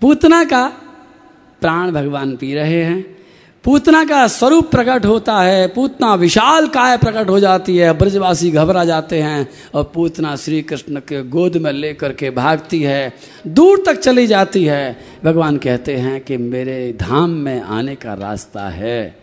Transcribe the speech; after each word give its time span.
पूतना 0.00 0.44
का 0.44 0.66
प्राण 1.60 1.90
भगवान 1.90 2.36
पी 2.36 2.54
रहे 2.54 2.82
हैं। 2.84 3.02
पूतना 3.64 4.04
का 4.04 4.26
स्वरूप 4.26 4.70
प्रकट 4.70 5.06
होता 5.06 5.40
है, 5.40 5.66
पूतना 5.68 6.14
विशाल 6.14 6.66
काय 6.68 6.96
प्रकट 6.96 7.28
हो 7.28 7.40
जाती 7.40 7.76
है, 7.76 7.92
ब्रजवासी 7.92 8.50
घबरा 8.50 8.84
जाते 8.84 9.20
हैं 9.22 9.48
और 9.74 9.84
पूतना 9.94 10.36
श्री 10.36 10.62
कृष्ण 10.62 11.00
के 11.00 11.22
गोद 11.22 11.56
में 11.56 11.72
लेकर 11.72 12.12
के 12.12 12.30
भागती 12.30 12.82
है, 12.82 13.12
दूर 13.46 13.82
तक 13.86 14.00
चली 14.00 14.26
जाती 14.26 14.64
है। 14.64 14.96
भगवान 15.24 15.56
कहते 15.56 15.96
हैं 15.96 16.20
कि 16.20 16.36
मेरे 16.36 16.96
धाम 17.00 17.30
में 17.30 17.60
आने 17.60 17.94
का 17.94 18.14
रास्ता 18.14 18.68
है, 18.68 19.16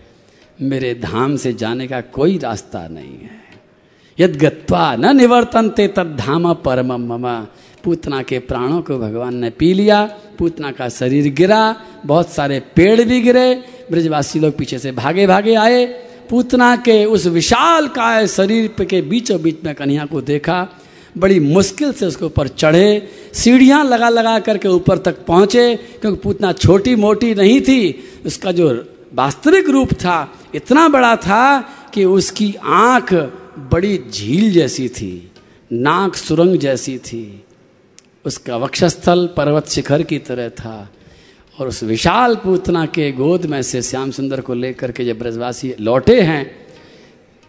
मेरे 0.62 0.94
धाम 0.96 1.36
से 1.36 1.54
जाने 1.54 1.88
का 1.88 2.02
कोई 2.02 2.38
रास्ता 2.38 2.88
नहीं 2.88 3.20
है। 3.22 3.46
यद 4.20 4.36
गत्वा 4.36 4.96
न 4.96 5.18
निवर्तनते 5.18 5.88
तद 5.88 6.16
धाम 6.20 6.54
परम 6.54 6.94
ममा। 6.94 7.46
पूतना 7.88 8.22
के 8.22 8.40
प्राणों 8.40 8.82
को 8.82 8.98
भगवान 9.00 9.36
ने 9.36 9.50
पी 9.50 9.74
लिया, 9.74 10.04
पूतना 10.38 10.72
का 10.72 10.90
शरीर 10.90 11.34
गिरा, 11.34 11.76
बहुत 12.06 12.30
सारे 12.30 12.60
पेड़ 12.60 13.02
भी 13.02 13.22
गिरे, 13.22 13.64
ब्रजवासी 13.92 14.40
लोग 14.40 14.58
पीछे 14.58 14.80
से 14.80 14.92
भागे 14.92 15.28
भागे 15.28 15.56
आए, 15.56 15.86
पूतना 16.30 16.76
के 16.76 17.06
उस 17.06 17.28
विशाल 17.28 17.88
काय 17.88 18.28
शरीर 18.28 18.86
के 18.86 19.02
बीचों 19.02 19.42
बीच 19.42 19.64
में 19.64 19.76
कन्हैया 19.76 20.06
को 20.06 20.22
देखा, 20.22 20.68
बड़ी 21.18 21.40
मुश्किल 21.40 21.92
से 21.92 22.06
उसके 22.06 22.26
ऊपर 22.26 22.48
चढ़े, 22.48 23.08
सीढ़ियाँ 23.34 23.84
लगा 23.86 24.10
लगा 24.10 24.40
करके 24.40 24.68
ऊपर 24.68 24.98
तक 24.98 25.26
पहुँचे, 25.26 25.76
क्योंकि 25.76 26.22
पूतना 26.24 26.52
छोटी 26.52 26.96
मोटी 26.96 27.36
नहीं 27.36 27.62
थी, 27.62 28.04
उसका 28.26 28.52
जो 28.52 28.70
वास्तविक 29.14 29.70
रूप 29.70 29.94
था 29.94 30.34
इतना 30.56 30.90
बड़ा 30.90 31.16
था 31.16 31.60
कि 31.94 32.06
उसकी 32.06 32.56
आँख 32.64 33.14
बड़ी 33.72 33.98
झील 34.12 34.52
जैसी 34.52 34.90
थी, 34.90 35.32
नाक 35.72 36.16
सुरंग 36.16 36.56
जैसी 36.56 36.98
थी। 36.98 37.44
उसका 38.28 38.58
वक्षस्थल 38.58 39.30
पर्वत 39.38 39.68
शिखर 39.70 40.04
की 40.04 40.18
तरह 40.20 40.50
था 40.60 40.76
और 41.58 41.68
उस 41.68 41.84
विशाल 41.84 42.36
पूतना 42.36 42.86
के 42.86 43.12
गोद 43.12 43.46
में 43.46 43.62
से 43.62 43.82
श्याम 43.82 44.12
सुंदर 44.12 44.42
को 44.42 44.54
लेकर 44.54 44.92
के 44.92 45.06
जब 45.06 45.20
ब्रजवासी 45.20 45.74
लौटे 45.80 46.20
हैं, 46.22 46.44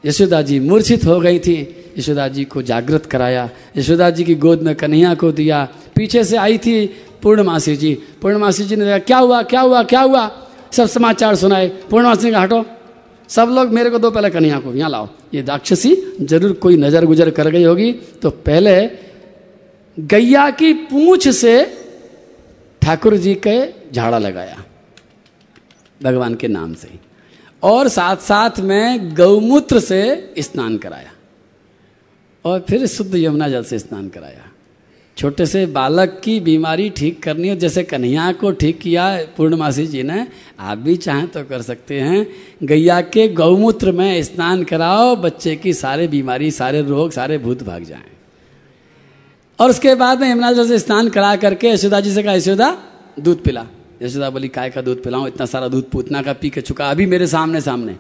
यशोदा 0.05 0.41
जी 0.43 0.59
मूर्छित 0.61 1.05
हो 1.05 1.19
गई 1.21 1.39
थी। 1.39 1.57
यशोदा 1.99 2.27
जी 2.29 2.45
को 2.45 2.63
जागृत 2.63 3.07
कराया। 3.07 3.49
यशोदा 3.77 4.11
जी 4.11 4.25
की 4.25 4.35
गोद 4.37 4.63
में 4.63 4.75
कन्हैया 4.75 5.15
को 5.15 5.33
दिया। 5.33 5.59
पीछे 5.97 6.23
से 6.25 6.37
आई 6.37 6.59
थी 6.59 6.87
पूर्णमासी 7.23 7.77
जी। 7.77 7.93
पूर्णमासी 8.23 8.65
जी 8.65 8.77
ने 8.77 8.85
देखा 8.85 8.99
क्या 9.01 9.19
हुआ? 9.19 9.43
क्या 9.43 9.61
हुआ? 9.61 9.83
क्या 9.83 10.01
हुआ? 10.01 10.31
सब 10.73 10.87
समाचार 10.87 11.35
सुनाए। 11.35 11.69
पूर्णमासी 11.91 12.25
ने 12.25 12.31
कहा, 12.33 12.43
हटो। 12.43 12.65
सब 13.29 13.49
लोग 13.51 13.73
मेरे 13.73 13.91
को 13.91 13.99
दो 13.99 14.11
पहले 14.11 14.31
कन्हैया 14.31 14.59
को 14.61 14.73
यहाँ 14.73 14.91
लाओ। 14.91 15.09
ये 15.35 15.43
राक्षसी 15.43 15.95
ज़रूर 16.23 16.53
कोई 16.63 16.77
नज़र 16.77 17.05
गुजर 17.05 17.31
कर 17.31 17.51
गई 17.51 17.65
होगी 17.65 17.93
तो 18.23 18.31
पहले 18.31 18.75
गैया 19.99 20.49
की 20.51 20.73
पूंछ 20.73 21.29
से 21.29 21.55
ठाकुर 22.83 23.17
जी 23.17 23.35
के 23.47 23.59
झाड़ा 23.93 24.19
लगाया, 24.19 24.57
भगवान 26.01 26.35
के 26.35 26.49
नाम 26.49 26.75
से 26.75 26.89
और 27.63 27.89
साथ 27.89 28.17
साथ 28.17 28.61
में 28.61 29.15
गौमूत्र 29.17 29.81
से 29.81 30.35
स्नान 30.39 30.77
कराया 30.79 31.13
और 32.45 32.65
फिर 32.69 32.87
शुद्ध 32.87 33.15
यमुना 33.15 33.49
जल 33.49 33.65
से 33.65 33.79
स्नान 33.79 34.09
कराया। 34.09 34.45
छोटे 35.17 35.47
से 35.47 35.65
बालक 35.67 36.21
की 36.25 36.39
बीमारी 36.41 36.89
ठीक 36.91 37.23
करनी 37.23 37.49
हो, 37.49 37.55
जैसे 37.57 37.83
कन्हैया 37.83 38.31
को 38.33 38.51
ठीक 38.53 38.79
किया, 38.81 39.07
पूर्णमासी 39.37 39.87
जी 39.87 40.03
ने, 40.03 40.27
आप 40.61 40.79
भी 40.79 40.97
चाहें 40.97 41.27
तो 41.29 41.43
कर 41.45 41.63
सकते 41.63 42.01
हैं। 42.01 42.27
गैया 42.63 43.01
के 43.01 43.27
गौमूत्र 43.35 43.93
में 43.93 44.23
स्नान 44.23 44.63
कराओ, 44.65 45.17
बच्चे 45.17 45.57
की 45.57 45.73
सारे 45.75 46.07
बीमारी, 46.09 46.51
सारे 46.51 46.83
रोग, 46.83 47.11
सारे 47.11 47.39
भूत 47.39 47.63
भाग 47.63 47.85
जाएँ। 47.85 48.05
और 49.59 49.71
उसके 49.71 49.95
बाद 49.95 50.21
में 50.21 50.31
यमुना 50.31 50.53
जल 50.53 50.69
से 50.69 50.79
स्नान 50.79 51.09
करा 51.09 51.35
करके 51.37 51.69
यशोदा 51.69 52.01
जी 52.01 52.13
से 52.13 52.23
कहा, 52.23 52.35
यशोदा, 52.35 52.77
दूध 53.19 53.43
पिला। 53.45 53.67
यशोदा 54.03 54.31
बोली, 54.31 54.49
काय 54.49 54.71
का 54.71 54.81
दूध 54.83 55.03
पिलाऊं? 55.05 55.27
इतना 55.27 55.47
सारा 55.47 55.69
दूध 55.69 55.89
पूतना 55.91 56.23
का 56.23 56.33
पी 56.33 56.51
के 56.51 56.61
चुका, 56.61 56.91
अभी 56.91 57.07
मेरे 57.07 57.27
सामने 57.27 57.61
सामने। 57.61 57.93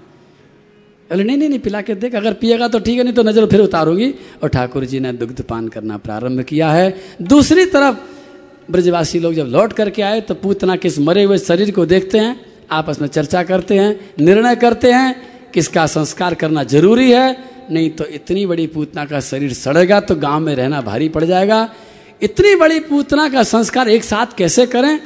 बोले, 1.10 1.24
नहीं 1.24 1.36
नहीं 1.36 1.48
नहीं, 1.48 1.58
पिला 1.58 1.80
के 1.80 1.94
देख, 1.94 2.14
अगर 2.14 2.32
पिएगा 2.34 2.68
तो 2.68 2.78
ठीक 2.78 2.98
है, 2.98 3.04
नहीं 3.04 3.14
तो 3.14 3.22
नज़र 3.22 3.46
फिर 3.46 3.60
उतारूँगी। 3.60 4.14
और 4.42 4.48
ठाकुर 4.48 4.84
जी 4.84 5.00
ने 5.00 5.12
दुग्ध 5.14 5.42
पान 5.42 5.68
करना 5.68 5.96
प्रारंभ 5.98 6.42
किया 6.42 6.70
है। 6.70 6.94
दूसरी 7.22 7.64
तरफ़ 7.66 7.96
ब्रजवासी 8.70 9.18
लोग 9.18 9.34
जब 9.34 9.46
लौट 9.46 9.72
करके 9.72 10.02
आए 10.02 10.20
तो 10.20 10.34
पूतना 10.34 10.76
किस 10.76 10.98
मरे 10.98 11.22
हुए 11.24 11.38
शरीर 11.38 11.70
को 11.70 11.86
देखते 11.86 12.18
हैं, 12.18 12.40
आपस 12.70 13.00
में 13.00 13.08
चर्चा 13.08 13.42
करते 13.42 13.74
हैं, 13.74 14.00
निर्णय 14.20 14.56
करते 14.56 14.92
हैं, 14.92 15.14
किसका 15.54 15.86
संस्कार 15.86 16.34
करना 16.34 16.64
ज़रूरी 16.64 17.10
है 17.10 17.57
नहीं 17.70 17.90
तो 17.90 18.04
इतनी 18.06 18.46
बड़ी 18.46 18.66
पूतना 18.66 19.04
का 19.04 19.20
शरीर 19.20 19.52
सड़ेगा 19.52 20.00
तो 20.00 20.14
गाँव 20.16 20.40
में 20.40 20.54
रहना 20.54 20.80
भारी 20.80 21.08
पड़ 21.08 21.24
जाएगा। 21.24 21.68
इतनी 22.22 22.54
बड़ी 22.54 22.80
पूतना 22.80 23.28
का 23.28 23.42
संस्कार 23.42 23.88
एक 23.88 24.04
साथ 24.04 24.36
कैसे 24.38 24.66
करें? 24.66 24.98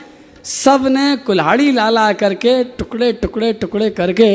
सबने 0.45 1.17
कुल्हाड़ी 1.17 1.71
लाला 1.73 2.13
करके, 2.13 2.63
टुकड़े 2.65 3.13
टुकड़े 3.13 3.53
टुकड़े 3.53 3.91
करके 3.91 4.29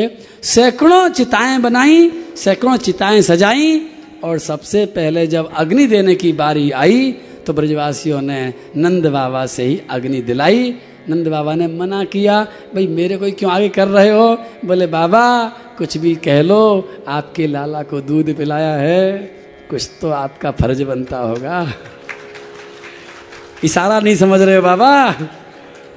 सैकड़ों 0.44 1.08
चिताएँ 1.10 1.60
बनाई, 1.60 2.10
सैकड़ों 2.36 2.76
चिताएँ 2.78 3.22
सजाई 3.22 3.82
और 4.24 4.38
सबसे 4.40 4.86
पहले 4.86 5.26
जब 5.28 5.52
अग्नि 5.54 5.88
देने 5.88 6.16
की 6.16 6.32
बारी 6.34 6.70
आई 6.72 7.12
तो 7.46 7.54
ब्रजवासियों 7.54 8.22
ने 8.22 8.54
नंद 8.78 9.08
बाबा 9.08 9.46
से 9.46 9.64
ही 9.64 9.82
अग्नि 9.90 10.22
दिलाई। 10.22 10.74
नंद 11.10 11.28
बाबा 11.28 11.54
ने 11.56 11.68
मना 11.68 12.04
किया, 12.04 12.42
भाई 12.76 12.88
मेरे 12.88 13.18
को 13.18 13.32
क्यों 13.32 13.52
आगे 13.52 13.70
कर 13.70 13.88
रहे 13.88 14.10
हो? 14.10 14.36
बोले, 14.66 14.88
बाबा 14.88 15.24
कुछ 15.78 15.98
भी 15.98 16.16
कह 16.16 16.42
लो, 16.42 16.90
आपके 17.08 17.48
लाला 17.48 17.82
को 17.84 18.02
दूध 18.02 18.36
पिलाया 18.38 18.74
है, 18.74 19.18
कुछ 19.70 19.90
तो 20.02 20.10
आपका 20.10 20.52
फ़र्ज़ 20.52 20.84
बनता 20.84 21.18
होगा। 21.18 21.74
इशारा 23.64 24.00
नहीं 24.00 24.16
समझ 24.16 24.42
रहे 24.42 24.56
हो 24.56 24.62
बाबा? 24.62 25.14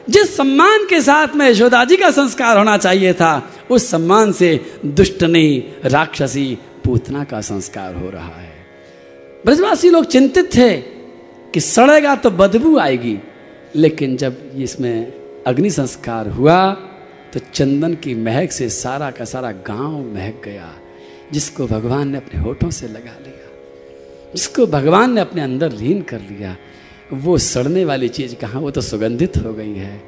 जिस 0.08 0.36
सम्मान 0.36 0.86
के 0.86 1.00
साथ 1.00 1.34
में 1.34 1.46
यशोदा 1.48 1.84
जी 1.84 1.96
का 1.96 2.10
संस्कार 2.10 2.58
होना 2.58 2.76
चाहिए 2.76 3.12
था, 3.12 3.50
उस 3.70 3.90
सम्मान 3.90 4.32
से 4.32 4.60
दुष्ट 4.86 5.22
नहीं, 5.22 5.62
राक्षसी 5.84 6.58
पूतना 6.84 7.24
का 7.24 7.40
संस्कार 7.40 7.94
हो 7.94 8.10
रहा 8.10 8.36
है। 8.36 8.52
ब्रजवासी 9.44 9.90
लोग 9.90 10.04
चिंतित 10.04 10.54
थे 10.56 10.76
कि 11.54 11.60
सड़ेगा 11.60 12.14
तो 12.14 12.30
बदबू 12.30 12.78
आएगी, 12.78 13.19
लेकिन 13.76 14.16
जब 14.16 14.50
इसमें 14.56 15.12
अग्नि 15.46 15.70
संस्कार 15.70 16.28
हुआ 16.28 16.60
तो 17.32 17.41
चंदन 17.54 17.94
की 17.94 18.14
महक 18.14 18.52
से 18.52 18.68
सारा 18.68 19.10
का 19.10 19.24
सारा 19.24 19.52
गाँव 19.52 20.14
महक 20.14 20.42
गया, 20.44 20.74
जिसको 21.32 21.66
भगवान 21.66 22.10
ने 22.10 22.16
अपने 22.16 22.41
होठों 22.41 22.70
से 22.70 22.88
लगा 22.88 23.18
लिया, 23.22 23.48
जिसको 24.34 24.66
भगवान 24.66 25.14
ने 25.14 25.20
अपने 25.20 25.42
अंदर 25.42 25.72
लीन 25.72 26.02
कर 26.02 26.20
लिया, 26.20 26.56
वो 27.12 27.38
सड़ने 27.38 27.84
वाली 27.84 28.08
चीज़ 28.08 28.34
कहाँ, 28.34 28.60
वो 28.60 28.70
तो 28.70 28.80
सुगंधित 28.80 29.36
हो 29.36 29.52
गई 29.52 29.74
है। 29.74 30.02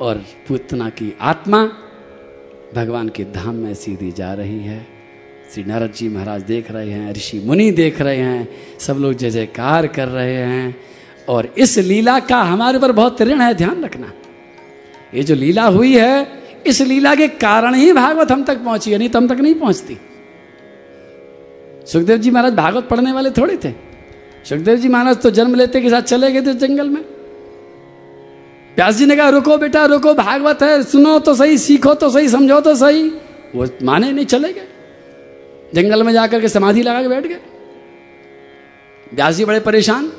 और 0.00 0.24
पूतना 0.48 0.88
की 0.88 1.16
आत्मा 1.20 1.72
भगवान 2.74 3.08
के 3.08 3.24
धाम 3.24 3.54
में 3.54 3.74
सीधी 3.74 4.12
जा 4.12 4.34
रही 4.34 4.58
है। 4.58 4.86
श्री 5.54 5.64
नारद 5.64 5.92
जी 5.92 6.08
महाराज 6.08 6.42
देख 6.42 6.70
रहे 6.70 6.90
हैं, 6.90 7.12
ऋषि 7.12 7.38
मुनि 7.38 7.70
देख 7.70 8.00
रहे 8.00 8.16
हैं, 8.16 8.48
सब 8.78 8.94
लोग 8.94 9.14
जय 9.14 9.30
जयकार 9.30 9.86
कर 9.86 10.08
रहे 10.08 10.34
हैं। 10.34 10.76
और 11.28 11.54
इस 11.58 11.78
लीला 11.78 12.20
का 12.20 12.42
हमारे 12.42 12.78
ऊपर 12.78 12.92
बहुत 12.92 13.22
ऋण 13.22 13.40
है, 13.40 13.54
ध्यान 13.54 13.84
रखना। 13.84 14.12
ये 15.14 15.22
जो 15.22 15.34
लीला 15.34 15.64
हुई 15.64 15.96
है 15.96 16.41
इस 16.66 16.80
लीला 16.80 17.14
के 17.14 17.28
कारण 17.28 17.74
ही 17.74 17.92
भागवत 17.92 18.32
हम 18.32 18.44
तक 18.44 18.64
पहुँची 18.64 18.96
नहीं 18.98 19.08
तो 19.08 19.18
हम 19.18 19.28
तक 19.28 19.40
नहीं 19.40 19.54
पहुँचती। 19.54 19.98
सुखदेव 21.86 22.16
जी 22.16 22.30
महाराज 22.30 22.54
भागवत 22.54 22.88
पढ़ने 22.88 23.12
वाले 23.12 23.30
थोड़े 23.30 23.56
थे। 23.56 23.72
सुखदेव 24.44 24.76
जी 24.76 24.88
महाराज 24.88 25.16
तो 25.16 25.30
जन्म 25.30 25.54
लेते 25.54 25.80
के 25.80 25.90
साथ 25.90 26.02
चले 26.02 26.32
गए 26.32 26.42
थे 26.42 26.54
जंगल 26.54 26.88
में। 26.88 27.04
व्यास 28.76 28.94
जी 28.94 29.06
ने 29.06 29.16
कहा, 29.16 29.28
रुको 29.28 29.56
बेटा, 29.58 29.84
रुको, 29.84 30.14
भागवत 30.14 30.62
है, 30.62 30.82
सुनो 30.82 31.18
तो 31.18 31.34
सही, 31.34 31.58
सीखो 31.58 31.94
तो 31.94 32.10
सही, 32.10 32.28
समझो 32.28 32.60
तो 32.60 32.74
सही। 32.74 33.08
वो 33.54 33.66
माने 33.82 34.12
नहीं, 34.12 34.26
चले 34.26 34.52
गए। 34.52 34.68
जंगल 35.74 36.02
में 36.02 36.12
जाकर 36.12 36.40
के 36.40 36.48
समाधि 36.48 36.82
लगा 36.82 37.02
के 37.02 37.08
बैठ 37.08 37.26
गए। 37.26 37.40
व्यास 39.14 39.34
जी 39.34 39.44
बड़े 39.44 39.60
परेशान। 39.60 40.12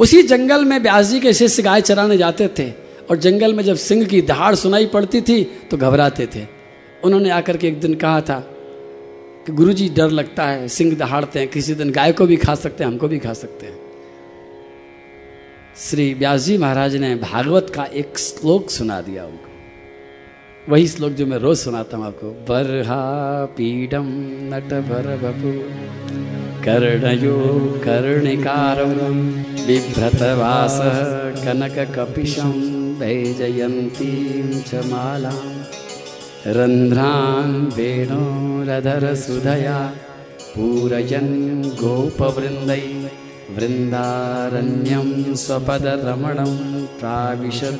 उसी 0.00 0.22
जंगल 0.22 0.64
में 0.64 0.78
व्यास 0.78 1.06
जी 1.06 1.20
के 1.20 1.32
शिष्य 1.32 1.62
गाय 1.62 1.80
चराने 1.80 2.16
जाते 2.16 2.48
थे। 2.48 2.85
और 3.10 3.16
जंगल 3.16 3.54
में 3.54 3.62
जब 3.64 3.76
सिंह 3.76 4.04
की 4.06 4.20
दहाड़ 4.22 4.54
सुनाई 4.54 4.86
पड़ती 4.86 5.20
थी 5.20 5.42
तो 5.70 5.76
घबराते 5.76 6.26
थे। 6.26 6.46
उन्होंने 7.04 7.30
आकर 7.30 7.56
के 7.56 7.68
एक 7.68 7.80
दिन 7.80 7.94
कहा 7.94 8.20
था 8.20 8.38
कि 9.46 9.52
गुरु 9.52 9.72
जी 9.72 9.88
डर 9.88 10.10
लगता 10.10 10.46
है, 10.46 10.68
सिंह 10.68 10.94
दहाड़ते 10.96 11.38
हैं, 11.38 11.48
किसी 11.48 11.74
दिन 11.74 11.90
गाय 11.90 12.12
को 12.12 12.26
भी 12.26 12.36
खा 12.36 12.54
सकते 12.54 12.84
हैं, 12.84 12.90
हमको 12.90 13.08
भी 13.08 13.18
खा 13.18 13.32
सकते 13.32 13.66
हैं। 13.66 13.78
श्री 15.80 16.12
व्यास 16.14 16.40
जी 16.40 16.56
महाराज 16.58 16.96
ने 16.96 17.14
भागवत 17.14 17.70
का 17.74 17.84
एक 17.94 18.18
श्लोक 18.18 18.70
सुना 18.70 19.00
दिया 19.00 19.24
उनको। 19.24 20.72
वही 20.72 20.86
श्लोक 20.88 21.12
जो 21.12 21.26
मैं 21.26 21.38
रोज 21.38 21.56
सुनाता 21.58 21.96
हूँ 21.96 22.06
आपको। 22.06 22.30
बरहा 22.48 23.44
पीडम 23.56 24.06
नट 24.52 24.72
भर 24.88 25.06
बपु 25.16 25.52
कर्णयो 26.64 27.36
कर्णिकारवरम 27.84 29.20
बिभ्रत 29.66 30.22
वास 30.38 30.78
कनक 31.44 31.78
कपिशम 31.94 32.75
वैजयंती 32.96 34.12
च 34.62 34.74
मालाम 34.74 35.56
रन्ध्रान् 36.46 37.54
वेणोरधर 37.72 39.14
सुधया। 39.14 39.78
पूरयन् 40.54 41.62
गोपवृन्दै 41.76 42.84
वृंदारण्यम 43.50 45.34
स्वपद 45.34 45.86
रमणम 46.04 46.54
प्राविशद 47.00 47.78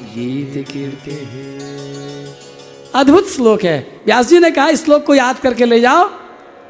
अद्भुत 2.94 3.28
श्लोक 3.28 3.64
है। 3.64 3.78
व्यास 4.06 4.28
जी 4.28 4.38
ने 4.38 4.50
कहा, 4.50 4.68
इस 4.68 4.84
श्लोक 4.84 5.04
को 5.04 5.14
याद 5.14 5.38
करके 5.38 5.64
ले 5.64 5.80
जाओ 5.80 6.10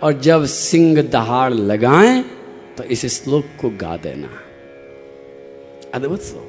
और 0.03 0.21
जब 0.21 0.45
सिंह 0.47 1.03
दहाड़ 1.03 1.55
लगाएँ 1.55 2.23
तो 2.79 2.85
इस 2.85 3.07
श्लोक 3.07 3.45
को 3.61 3.69
गा 3.71 3.97
देना। 3.97 4.29
अद्भुत 5.95 6.23
श्लोक। 6.23 6.46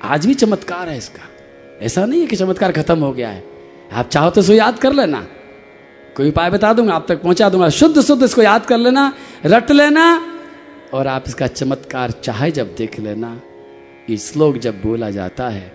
आज 0.00 0.26
भी 0.26 0.34
चमत्कार 0.34 0.88
है 0.88 0.96
इसका। 0.98 1.28
ऐसा 1.82 2.04
नहीं 2.06 2.20
है 2.20 2.26
कि 2.26 2.36
चमत्कार 2.36 2.72
खत्म 2.72 2.98
हो 2.98 3.12
गया 3.12 3.28
है। 3.28 3.42
आप 3.92 4.08
चाहो 4.08 4.30
तो 4.30 4.40
इसको 4.40 4.52
याद 4.52 4.78
कर 4.78 4.92
लेना। 4.92 5.26
कोई 6.16 6.28
उपाय 6.28 6.50
बता 6.50 6.72
दूँगा, 6.72 6.94
आप 6.94 7.06
तक 7.08 7.22
पहुँचा 7.22 7.48
दूँगा। 7.48 7.68
शुद्ध 7.70 8.00
शुद्ध 8.00 8.22
इसको 8.22 8.42
याद 8.42 8.66
कर 8.66 8.78
लेना, 8.78 9.12
रट 9.46 9.70
लेना 9.70 10.04
और 10.94 11.06
आप 11.06 11.24
इसका 11.26 11.46
चमत्कार 11.46 12.10
चाहे 12.10 12.50
जब 12.50 12.74
देख 12.76 12.98
लेना। 13.00 13.40
ये 14.10 14.16
श्लोक 14.16 14.56
जब 14.58 14.80
बोला 14.82 15.10
जाता 15.10 15.48
है 15.48 15.68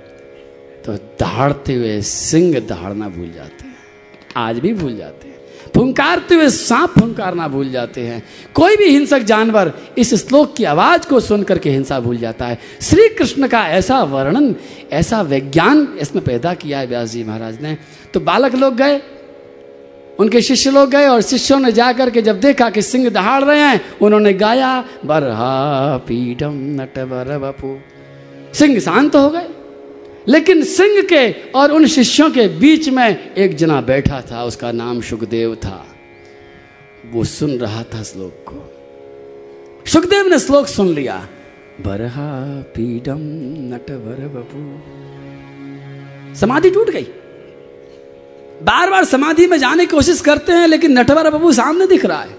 तो 0.86 0.96
दहाड़ते 1.20 1.76
हुए 1.76 2.02
सिंह 2.02 2.60
दहाड़ना 2.60 3.10
भूल 3.10 3.32
जाते 3.32 3.68
हैं। 3.68 3.76
आज 4.38 4.60
भी 4.60 4.74
भूल 4.74 4.96
जाते 4.98 5.28
हैं। 5.28 5.40
फुंकारते 5.74 6.36
हुए 6.36 6.50
सांप 6.50 7.00
फुंकारना 7.00 7.48
भूल 7.48 7.70
जाते 7.70 8.02
हैं। 8.02 8.22
कोई 8.54 8.76
भी 8.76 8.86
हिंसक 8.86 9.20
जानवर 9.20 9.72
इस 9.98 10.14
श्लोक 10.16 10.56
की 10.56 10.64
आवाज़ 10.64 11.08
को 11.08 11.20
सुन 11.20 11.44
करके 11.44 11.70
हिंसा 11.70 12.00
भूल 12.00 12.18
जाता 12.18 12.46
है। 12.46 12.60
श्री 12.82 13.08
कृष्ण 13.10 13.48
का 13.48 13.66
ऐसा 13.68 14.02
वर्णन, 14.04 14.56
ऐसा 14.92 15.22
विज्ञान 15.22 15.88
इसमें 16.02 16.24
पैदा 16.26 16.54
किया 16.54 16.80
है 16.80 16.88
व्यास 16.88 17.10
जी 17.10 17.24
महाराज 17.24 17.62
ने। 17.62 17.78
तो 18.14 18.20
बालक 18.20 18.56
लोग 18.56 18.76
गए, 18.76 19.02
उनके 20.20 20.42
शिष्य 20.42 20.72
लोग 20.72 20.90
गए 20.90 21.08
और 21.08 21.22
शिष्यों 21.22 21.60
ने 21.60 21.72
जाकर 21.72 22.10
के 22.10 22.22
जब 22.22 22.40
देखा 22.40 22.70
कि 22.70 22.82
सिंह 22.82 23.10
दहाड़ 23.10 23.44
रहे 23.44 23.60
हैं, 23.60 23.82
उन्होंने 24.02 24.34
गाया, 24.34 24.84
बरहा 25.06 25.98
पीडम 25.98 26.54
नट 26.82 27.00
बर 27.00 27.38
बपू 27.38 27.78
सिंह 28.54 28.80
शांत 28.80 29.16
हो 29.16 29.30
गए। 29.30 29.48
लेकिन 30.28 30.64
सिंह 30.64 31.02
के 31.02 31.52
और 31.52 31.72
उन 31.72 31.86
शिष्यों 31.86 32.32
के 32.32 32.48
बीच 32.48 32.90
में 32.90 33.36
एक 33.36 33.56
जना 33.56 33.82
बैठा 33.82 34.22
था, 34.22 34.44
उसका 34.44 34.72
नाम 34.72 35.02
सुखदेव 35.02 35.56
था। 35.56 35.88
वो 37.12 37.24
सुन 37.24 37.58
रहा 37.58 37.84
था 37.84 38.04
श्लोक 38.04 38.46
को। 38.50 38.72
सुखदेव 39.90 40.28
ने 40.28 40.40
श्लोक 40.40 40.68
सुन 40.68 40.88
लिया। 40.88 41.28
बरहा 41.82 42.62
पीडम 42.62 43.18
नट 43.74 43.92
बर 43.92 44.28
बपू 44.28 44.82
समाधि 46.36 46.70
टूट 46.70 46.90
गई। 46.90 47.08
बार 48.64 48.90
बार 48.90 49.06
समाधि 49.06 49.48
में 49.48 49.58
जाने 49.58 49.86
की 49.86 49.96
कोशिश 49.96 50.22
करते 50.22 50.52
हैं, 50.52 50.68
लेकिन 50.68 51.00
नटवर 51.00 51.30
बबू 51.30 51.52
सामने 51.52 51.88
दिख 51.88 52.06
रहा 52.06 52.22
है। 52.22 52.38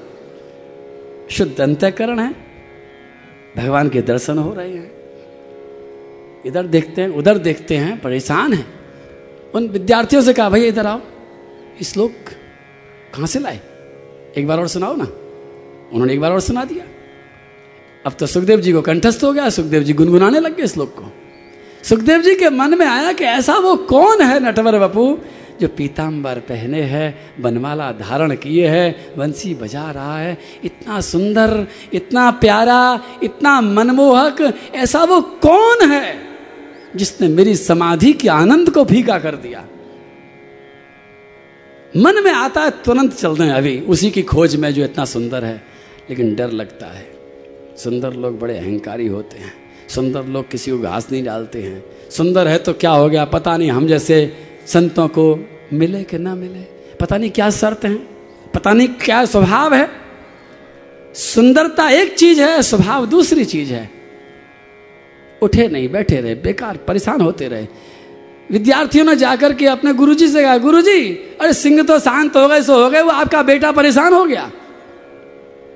शुद्ध 1.30 1.60
अंत्यकरण 1.60 2.18
है। 2.18 2.34
भगवान 3.56 3.88
के 3.88 4.02
दर्शन 4.02 4.38
हो 4.38 4.54
रहे 4.54 4.70
हैं। 4.70 4.95
इधर 6.46 6.62
देखते 6.62 7.02
हैं, 7.02 7.08
उधर 7.08 7.38
देखते 7.38 7.76
हैं, 7.76 8.00
परेशान 8.00 8.52
हैं। 8.52 8.66
उन 9.54 9.68
विद्यार्थियों 9.68 10.22
से 10.22 10.32
कहा 10.32 10.50
भैया 10.50 10.66
इधर 10.66 10.86
आओ। 10.86 11.00
श्लोक 11.84 12.12
कहाँ 13.14 13.26
से 13.26 13.38
लाए? 13.38 13.60
एक 14.38 14.46
बार 14.46 14.58
और 14.58 14.68
सुनाओ 14.68 14.96
ना। 14.96 15.04
उन्होंने 15.92 16.12
एक 16.12 16.20
बार 16.20 16.32
और 16.32 16.40
सुना 16.40 16.64
दिया। 16.64 16.84
अब 18.06 18.12
तो 18.12 18.26
सुखदेव 18.26 18.60
जी 18.60 18.72
को 18.72 18.80
कंठस्थ 18.80 19.24
हो 19.24 19.32
गया, 19.32 19.48
सुखदेव 19.48 19.82
जी 19.82 19.92
गुनगुनाने 19.92 20.40
लग 20.40 20.56
गए 20.56 20.66
श्लोक 20.66 20.88
को। 20.88 21.12
सुखदेव 21.84 22.22
जी 22.22 22.34
के 22.34 22.50
मन 22.50 22.78
में 22.78 22.86
आया 22.86 23.12
कि 23.12 23.24
ऐसा 23.24 23.54
वो 23.54 23.76
कौन 23.76 24.22
है 24.22 24.40
नटवर 24.40 24.78
बपू, 24.78 25.18
जो 25.60 25.68
पीताम्बर 25.68 26.34
पहने 26.34 26.82
हैं 26.82 27.42
बनमाला 27.42 27.92
धारण 27.92 28.34
किए 28.34 28.68
हैं, 28.68 29.16
बंसी 29.18 29.54
बजा 29.54 29.90
रहा 29.90 30.18
है। 30.18 30.38
इतना 30.64 31.00
सुंदर, 31.00 31.66
इतना 31.92 32.30
प्यारा, 32.30 33.00
इतना 33.22 33.60
मनमोहक, 33.60 34.54
ऐसा 34.74 35.04
वो 35.04 35.20
कौन 35.20 35.90
है? 35.90 36.25
जिसने 36.96 37.28
मेरी 37.28 37.56
समाधि 37.56 38.12
के 38.12 38.28
आनंद 38.28 38.70
को 38.70 38.84
फीका 38.84 39.18
कर 39.18 39.36
दिया। 39.36 39.68
मन 41.96 42.24
में 42.24 42.32
आता 42.32 42.62
है, 42.62 42.70
तुरंत 42.70 43.14
चल 43.14 43.36
हैं। 43.36 43.52
अभी 43.52 43.80
उसी 43.80 44.10
की 44.10 44.22
खोज 44.22 44.56
में 44.56 44.74
जो 44.74 44.84
इतना 44.84 45.04
सुंदर 45.04 45.44
है, 45.44 45.64
लेकिन 46.10 46.34
डर 46.34 46.50
लगता 46.50 46.86
है। 46.86 47.16
सुंदर 47.76 48.12
लोग 48.12 48.40
बड़े 48.40 48.58
अहंकारी 48.58 49.06
होते 49.06 49.38
हैं। 49.38 49.54
सुंदर 49.88 50.24
लोग 50.24 50.50
किसी 50.50 50.70
को 50.70 50.78
घास 50.78 51.12
नहीं 51.12 51.24
डालते 51.24 51.62
हैं। 51.62 51.84
सुंदर 52.10 52.48
है 52.48 52.58
तो 52.58 52.72
क्या 52.72 52.90
हो 52.90 53.08
गया? 53.08 53.24
पता 53.24 53.56
नहीं, 53.56 53.70
हम 53.70 53.86
जैसे 53.86 54.32
संतों 54.66 55.08
को 55.08 55.48
मिले 55.72 56.04
कि 56.04 56.18
ना 56.18 56.34
मिले? 56.34 56.62
पता 57.00 57.16
नहीं 57.16 57.30
क्या 57.30 57.50
शर्त 57.50 57.84
है? 57.84 57.94
पता 58.54 58.72
नहीं 58.72 58.88
क्या 58.88 59.24
स्वभाव 59.24 59.74
है? 59.74 59.88
सुंदरता 61.14 61.90
एक 61.90 62.14
चीज़ 62.18 62.42
है, 62.42 62.62
स्वभाव 62.62 63.06
दूसरी 63.06 63.44
चीज़ 63.44 63.72
है। 63.72 63.95
उठे 65.42 65.68
नहीं, 65.68 65.88
बैठे 65.88 66.20
रहे, 66.20 66.34
बेकार, 66.34 66.76
परेशान 66.76 67.20
होते 67.20 67.48
रहे। 67.48 67.66
विद्यार्थियों 68.50 69.04
ने 69.04 69.16
जाकर 69.16 69.52
के 69.52 69.66
अपने 69.66 69.92
गुरुजी 69.92 70.28
से 70.28 70.42
कहा, 70.42 70.58
गुरुजी, 70.58 71.10
अरे 71.40 71.52
सिंह 71.52 71.82
तो 71.82 71.98
शांत 71.98 72.36
हो 72.36 72.48
गए, 72.48 72.62
सो 72.62 72.84
हो 72.84 72.90
गए, 72.90 73.00
वो 73.00 73.10
आपका 73.10 73.42
बेटा 73.42 73.72
परेशान 73.72 74.12
हो 74.12 74.24
गया। 74.24 74.50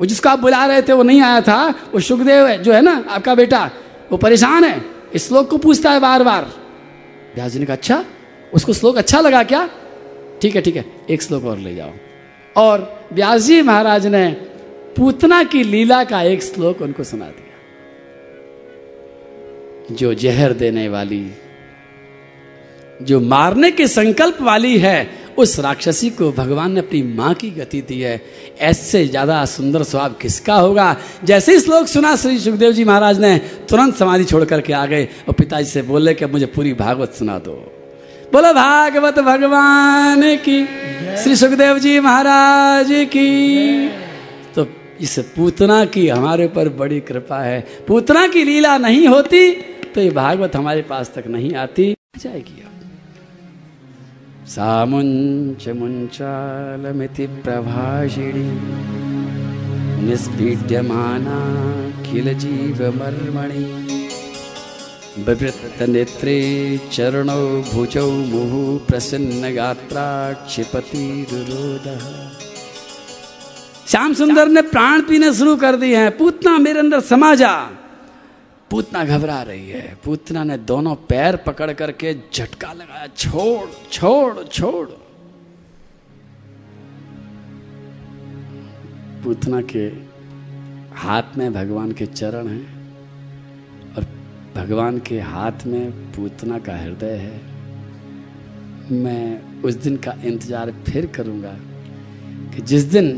वो 0.00 0.06
जिसको 0.06 0.28
आप 0.28 0.38
बुला 0.38 0.66
रहे 0.66 0.82
थे, 0.82 0.92
वो 0.92 1.02
नहीं 1.02 1.22
आया 1.22 1.40
था, 1.40 1.68
वो 1.68 2.00
सुखदेव 2.00 2.46
है, 2.46 2.62
जो 2.62 2.72
है 2.72 2.80
ना, 2.82 3.04
आपका 3.08 3.34
बेटा, 3.34 3.70
वो 4.12 4.18
परेशान 4.18 4.64
है। 4.64 4.84
इस 5.14 5.28
श्लोक 5.28 5.50
को 5.50 5.58
पूछता 5.58 5.90
है 5.90 6.00
बार 6.00 6.22
बार 6.22 6.50
व्यास 7.34 7.52
जी 7.52 7.58
ने 7.58 7.66
कहा 7.66 7.76
अच्छा 7.76 8.04
उसको 8.54 8.72
श्लोक 8.72 8.96
अच्छा 8.96 9.20
लगा 9.20 9.42
क्या? 9.42 9.68
ठीक 10.42 10.56
है 10.56 10.62
ठीक 10.62 10.76
है, 10.76 10.84
एक 11.10 11.22
श्लोक 11.22 11.44
और 11.44 11.58
ले 11.58 11.74
जाओ। 11.74 11.90
और 12.56 13.08
व्यास 13.12 13.42
जी 13.42 13.62
महाराज 13.62 14.06
ने 14.06 14.28
पूतना 14.96 15.42
की 15.42 15.62
लीला 15.62 16.04
का 16.04 16.22
एक 16.22 16.42
श्लोक 16.42 16.82
उनको 16.82 17.04
सुना 17.04 17.24
दिया। 17.24 17.49
जो 19.90 20.14
जहर 20.14 20.52
देने 20.52 20.88
वाली, 20.88 21.30
जो 23.02 23.20
मारने 23.20 23.70
के 23.70 23.86
संकल्प 23.88 24.42
वाली 24.42 24.78
है, 24.78 25.20
उस 25.38 25.58
राक्षसी 25.60 26.10
को 26.10 26.30
भगवान 26.32 26.72
ने 26.72 26.80
अपनी 26.80 27.02
माँ 27.02 27.34
की 27.34 27.50
गति 27.50 27.80
दी 27.80 28.00
है। 28.00 28.20
ऐसे 28.60 29.06
ज़्यादा 29.06 29.44
सुंदर 29.44 29.82
स्वभाव 29.82 30.12
किसका 30.12 30.54
होगा? 30.54 30.96
जैसे 31.24 31.52
ही 31.52 31.60
श्लोक 31.60 31.86
सुना 31.86 32.16
श्री 32.16 32.38
सुखदेव 32.38 32.72
जी 32.72 32.84
महाराज 32.84 33.20
ने, 33.20 33.38
तुरंत 33.68 33.96
समाधि 33.96 34.24
छोड़ 34.24 34.44
करके 34.44 34.72
आ 34.72 34.84
गए 34.86 35.08
और 35.28 35.34
पिताजी 35.34 35.70
से 35.70 35.82
बोले 35.82 36.14
कि 36.14 36.26
मुझे 36.26 36.46
पूरी 36.46 36.72
भागवत 36.74 37.12
सुना 37.12 37.38
दो। 37.38 37.52
बोलो, 38.32 38.52
भागवत 38.52 39.18
भगवान 39.18 40.36
की, 40.36 40.64
श्री 41.22 41.36
सुखदेव 41.36 41.78
जी 41.78 41.98
महाराज 42.00 42.88
की। 42.90 43.88
तो 44.54 44.66
इस 45.00 45.18
पूतना 45.36 45.84
की 45.84 46.08
हमारे 46.08 46.44
ऊपर 46.44 46.68
बड़ी 46.68 47.00
कृपा 47.00 47.38
है। 47.38 47.60
पूतना 47.88 48.26
की 48.26 48.44
लीला 48.44 48.76
नहीं 48.78 49.06
होती 49.08 49.50
तो 49.94 50.00
ये 50.00 50.10
भागवत 50.10 50.56
हमारे 50.56 50.82
पास 50.82 51.12
तक 51.14 51.26
नहीं 51.26 51.54
आती। 51.54 51.94
जाएगी 52.18 52.62
अब। 52.62 54.46
सामुंच 54.46 55.68
मुंचालमिति 55.68 57.26
प्रभाषिणी 57.26 58.48
निस्पीड्यमाना 60.06 61.38
किल 62.02 62.32
जीव 62.38 62.78
मर्मणि 62.96 63.64
विवृत्त 65.18 65.82
नेत्रे 65.82 66.38
चरणौ 66.92 67.44
भुजौ 67.62 68.10
मुहु 68.10 68.62
प्रसन्न 68.78 69.54
गात्रा 69.54 70.32
क्षिपति 70.32 71.06
श्याम 73.88 74.14
सुंदर 74.14 74.48
ने 74.48 74.62
प्राण 74.62 75.00
पीने 75.00 75.32
शुरू 75.34 75.56
कर 75.56 75.76
दिए 75.76 75.96
हैं, 75.96 76.16
पूतना 76.18 76.58
मेरे 76.58 76.78
अंदर 76.78 77.00
समा 77.00 77.34
जा। 77.34 77.52
पूतना 78.70 79.04
घबरा 79.04 79.42
रही 79.42 79.68
है। 79.70 79.96
पूतना 80.04 80.44
ने 80.44 80.56
दोनों 80.56 80.94
पैर 81.08 81.36
पकड़ 81.36 81.72
करके 81.72 82.14
झटका 82.32 82.72
लगाया, 82.72 83.06
छोड़ 83.06 83.68
छोड़ 83.92 84.44
छोड़। 84.44 84.88
पूतना 89.24 89.60
के 89.62 89.86
हाथ 90.96 91.36
में 91.38 91.52
भगवान 91.52 91.92
के 91.92 92.06
चरण 92.06 92.48
हैं 92.48 92.66
और 93.96 94.04
भगवान 94.54 94.98
के 94.98 95.20
हाथ 95.20 95.66
में 95.66 95.90
पूतना 96.12 96.58
का 96.58 96.76
हृदय 96.76 97.16
है। 97.16 97.40
मैं 98.92 99.62
उस 99.62 99.74
दिन 99.74 99.96
का 99.96 100.12
इंतज़ार 100.24 100.70
फिर 100.86 101.06
करूँगा 101.06 101.52
कि 102.54 102.62
जिस 102.62 102.84
दिन 102.84 103.08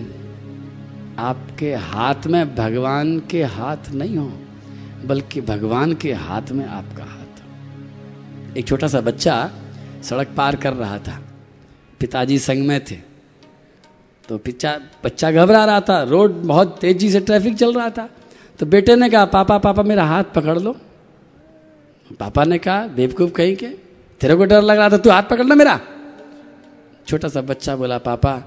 आपके 1.20 1.74
हाथ 1.74 2.26
में 2.26 2.54
भगवान 2.56 3.18
के 3.30 3.42
हाथ 3.50 3.90
नहीं 3.92 4.16
हो 4.16 4.30
बल्कि 5.04 5.40
भगवान 5.40 5.92
के 5.92 6.12
हाथ 6.12 6.42
में 6.52 6.66
आपका 6.66 7.04
हाथ। 7.04 7.22
एक 8.56 8.66
छोटा 8.66 8.88
सा 8.88 9.00
बच्चा 9.00 9.50
सड़क 10.02 10.28
पार 10.36 10.56
कर 10.56 10.72
रहा 10.72 10.98
था। 10.98 11.22
पिताजी 12.00 12.38
संग 12.38 12.66
में 12.66 12.84
थे। 12.84 12.96
तो 14.28 14.38
पिता 14.38 14.80
बच्चा 15.04 15.32
घबरा 15.32 15.64
रहा 15.64 15.80
था। 15.80 16.02
रोड 16.02 16.30
बहुत 16.30 16.78
तेज़ी 16.80 17.10
से 17.10 17.20
ट्रैफ़िक 17.20 17.56
चल 17.56 17.72
रहा 17.72 17.90
था। 17.90 18.08
तो 18.58 18.66
बेटे 18.66 18.96
ने 18.96 19.10
कहा, 19.10 19.24
पापा 19.24 19.58
पापा, 19.58 19.82
मेरा 19.82 20.04
हाथ 20.04 20.24
पकड़ 20.24 20.58
लो। 20.58 20.72
पापा 22.20 22.44
ने 22.44 22.58
कहा, 22.58 22.86
बेवकूफ़ 22.86 23.30
कहीं 23.30 23.56
के? 23.56 23.66
तेरे 24.20 24.34
को 24.34 24.44
डर 24.44 24.62
लग 24.62 24.78
रहा 24.78 24.90
था, 24.90 24.96
तू 24.96 25.10
हाथ 25.10 25.22
पकड़ना 25.22 25.54
मेरा। 25.54 25.80
छोटा 27.06 27.28
सा 27.28 27.40
बच्चा 27.40 27.76
बोला, 27.76 27.98
पापा, 27.98 28.42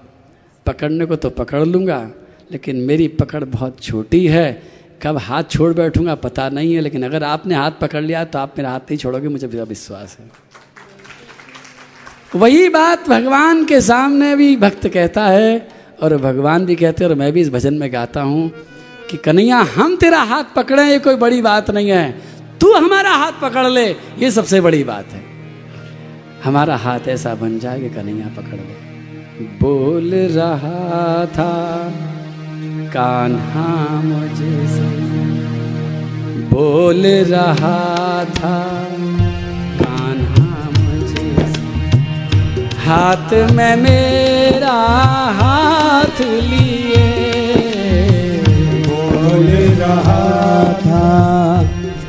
पकड़ने 0.66 1.06
को 1.06 1.16
तो 1.16 1.30
पकड़ 1.30 1.66
लूँगा, 1.66 2.12
लेकिन 2.52 2.76
मेरी 2.76 3.08
पकड़ 3.08 3.44
बहुत 3.44 3.82
छोटी 3.82 4.28
है। 4.28 4.75
कब 5.02 5.18
हाथ 5.18 5.44
छोड़ 5.44 5.74
बैठूँगा 5.74 6.16
पता 6.16 6.48
नहीं 6.50 6.74
है, 6.74 6.82
लेकिन 6.82 7.04
अगर 7.04 7.24
आपने 7.24 7.56
हाथ 7.56 7.72
पकड़ 7.82 8.02
लिया 8.04 8.24
तो 8.25 8.40
आप 8.40 8.54
मेरा 8.58 8.72
हाथ 8.72 8.80
नहीं 8.80 8.98
छोड़ोगे, 8.98 9.28
मुझे 9.28 9.48
पूरा 9.48 9.64
विश्वास 9.64 10.18
है। 10.20 10.30
वही 12.36 12.70
बात 12.70 13.10
भगवान 13.10 13.66
के 13.66 13.82
सामने 13.82 14.36
भी 14.36 14.56
भक्त 14.58 14.88
कहता 14.88 15.25
है, 15.25 15.68
और 16.04 16.18
भगवान 16.18 16.66
भी 16.66 16.75
कहते 16.75 17.04
हैं, 17.04 17.10
और 17.12 17.18
मैं 17.18 17.32
भी 17.32 17.42
इस 17.42 17.50
भजन 17.50 17.74
में 17.74 17.92
गाता 17.94 18.22
हूँ 18.22 18.50
कि 19.10 19.18
कन्हैया, 19.18 19.60
हम 19.75 19.96
तेरा 19.96 20.22
हाथ 20.24 20.44
पकड़े, 20.56 20.84
ये 20.84 21.00
कोई 21.00 21.16
बड़ी 21.16 21.42
बात 21.42 21.72
नहीं 21.72 21.90
है। 21.90 22.12
तू 22.60 22.74
हमारा 22.74 23.12
हाथ 23.12 23.42
पकड़ 23.42 23.68
ले, 23.68 23.86
ये 24.20 24.32
सबसे 24.32 24.62
बड़ी 24.62 24.84
बात 24.84 25.14
है। 25.14 25.24
हमारा 26.44 26.75
हाथ 26.78 27.08
ऐसा 27.08 27.36
बन 27.36 27.60
जाए 27.60 27.80
कि 27.80 27.90
कन्हैया 27.90 28.28
पकड़ 28.38 28.58
ले। 28.58 29.46
बोल 29.60 30.14
रहा 30.32 31.25
था 31.28 31.52
कान्हा 32.96 33.70
मुझे 34.02 34.68
से 34.68 34.90
बोल 36.52 37.02
रहा 37.32 37.80
था 38.36 38.60
कान्हा 39.80 40.46
मुझे 40.75 41.48
से 41.48 41.90
हाथ 42.86 43.34
में 43.52 43.75
मेरा 43.75 44.78
हाथ 45.40 46.22
लिए। 46.22 47.04
बोल 48.88 49.46
रहा 49.82 50.24
था 50.86 51.04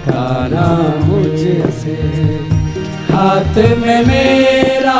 कान्हा 0.07 0.71
मुझे 1.05 1.59
से 1.81 1.99
हाथ 3.11 3.59
में 3.83 4.07
मेरा 4.07 4.99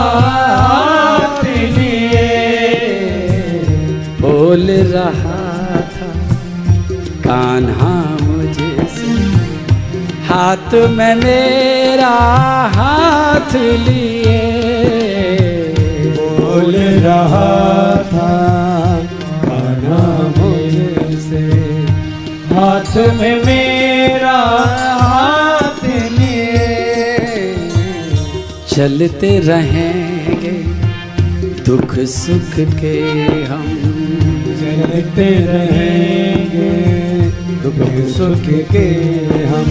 हाथ 0.65 1.45
लिए। 1.79 2.29
बोल 4.21 4.71
रहा 4.95 5.36
कान्हा 7.27 8.17
मुझे 8.23 8.77
हाथ 10.25 10.75
में 10.75 11.15
मेरा 11.15 12.15
हाथ 12.75 13.55
लिए। 13.55 14.39
बोल 16.17 16.77
रहा 16.77 17.95
था 17.97 18.31
कान्हा 19.45 20.35
मुझे 20.39 21.17
से। 21.21 21.43
हाथ 22.55 22.97
में 22.97 23.45
मेरा 23.45 24.39
हाथ 25.03 25.85
लिए। 25.85 27.55
चलते 28.69 29.39
रहेंगे 29.39 30.57
दुख 31.65 31.99
सुख 31.99 32.55
के 32.81 33.01
हम। 33.45 33.79
चलते 34.61 35.25
रहेंगे। 35.25 37.06
दुख 37.67 37.95
सुख 38.09 38.45
के 38.73 38.89
हम 39.45 39.71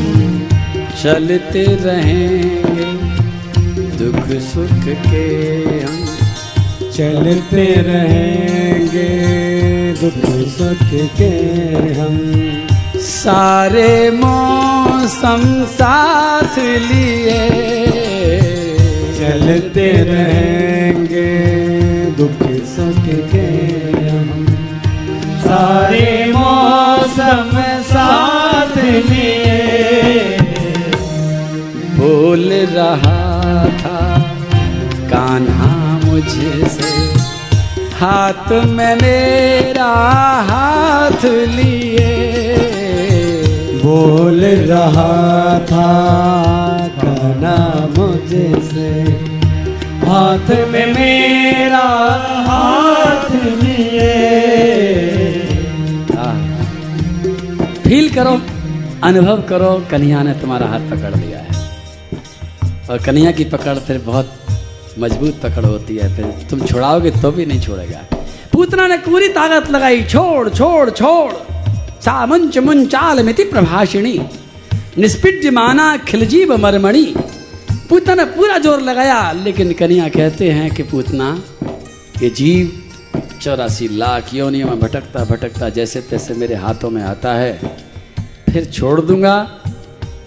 चलते 1.01 1.63
रहेंगे, 1.83 2.87
दुख 3.99 4.27
सुख 4.47 4.83
के 5.05 5.27
हम 5.83 6.01
चलते 6.97 7.65
रहेंगे, 7.87 9.07
दुख 10.01 10.25
सुख 10.57 10.91
के 11.19 11.31
हम 11.99 12.17
सारे 13.05 14.11
मौसम 14.19 15.45
साथ 15.71 16.57
लिए 16.89 17.39
चलते 19.19 19.91
रहेंगे, 20.11 21.29
दुख 22.17 22.43
सुख 22.75 23.05
के 23.31 23.47
हम 24.09 24.45
सारे 25.45 26.07
मौसम 26.33 27.51
साथ 27.95 28.77
लिए। 29.09 30.37
बोल 31.97 32.43
रहा 32.71 33.21
था, 33.81 33.99
कान्हा 35.11 35.71
मुझसे, 36.05 36.93
हाथ 37.99 38.51
में 38.67 38.95
मेरा 38.95 39.93
हाथ 40.49 41.25
लिए। 41.53 42.11
बोल 43.85 44.41
रहा 44.69 45.59
था 45.71 45.89
काना 46.99 47.57
मुझसे, 47.97 48.91
हाथ 50.05 50.49
में 50.71 50.85
मेरा 50.93 51.87
हाथ 52.47 53.31
लिए। 53.63 54.74
करो, 58.15 58.39
अनुभव 59.03 59.41
करो, 59.41 59.71
कन्हैया 59.91 60.21
ने 60.23 60.33
तुम्हारा 60.33 60.67
हाथ 60.67 60.89
पकड़ 60.91 61.15
लिया 61.15 61.39
है। 61.39 61.63
और 62.89 62.97
कन्हैया 62.97 63.31
की 63.31 63.43
पकड़ 63.45 63.77
फिर 63.77 63.97
बहुत 63.97 64.31
मज़बूत 64.99 65.39
पकड़ 65.43 65.65
होती 65.65 65.95
है, 65.97 66.15
फिर 66.15 66.47
तुम 66.49 66.65
छुड़ाओगे 66.65 67.11
तो 67.11 67.31
भी 67.31 67.45
नहीं 67.45 67.59
छोड़ेगा। 67.61 68.03
पूतना 68.53 68.87
ने 68.87 68.97
पूरी 68.97 69.27
ताकत 69.29 69.69
लगाई, 69.71 70.03
छोड़ 70.03 70.49
छोड़ 70.49 70.89
छोड़। 70.89 71.31
सा 72.01 72.25
मुंच 72.25 72.57
मुंचाल 72.57 73.23
मिति 73.23 73.43
प्रभाषिणी, 73.43 74.17
निष्पिड्य 74.97 75.51
माना 75.51 75.95
खिलजीव 75.97 76.55
मरमणि। 76.57 77.05
पूतना 77.89 78.15
ने 78.15 78.25
पूरा 78.25 78.57
ज़ोर 78.57 78.81
लगाया, 78.81 79.31
लेकिन 79.33 79.73
कन्हैया 79.73 80.07
कहते 80.09 80.51
हैं 80.51 80.73
कि 80.73 80.83
पूतना, 80.83 81.27
ये 82.21 82.29
जीव 82.29 82.81
चौरासी 83.41 83.87
लाख 83.87 84.33
योनियों 84.33 84.69
में 84.69 84.79
भटकता 84.79 85.23
भटकता 85.25 85.69
जैसे 85.69 86.01
तैसे 86.01 86.33
मेरे 86.33 86.55
हाथों 86.55 86.89
में 86.89 87.01
आता 87.03 87.33
है। 87.33 87.51
फिर 88.55 88.65
छोड़ 88.65 89.01
दूँगा, 89.01 89.35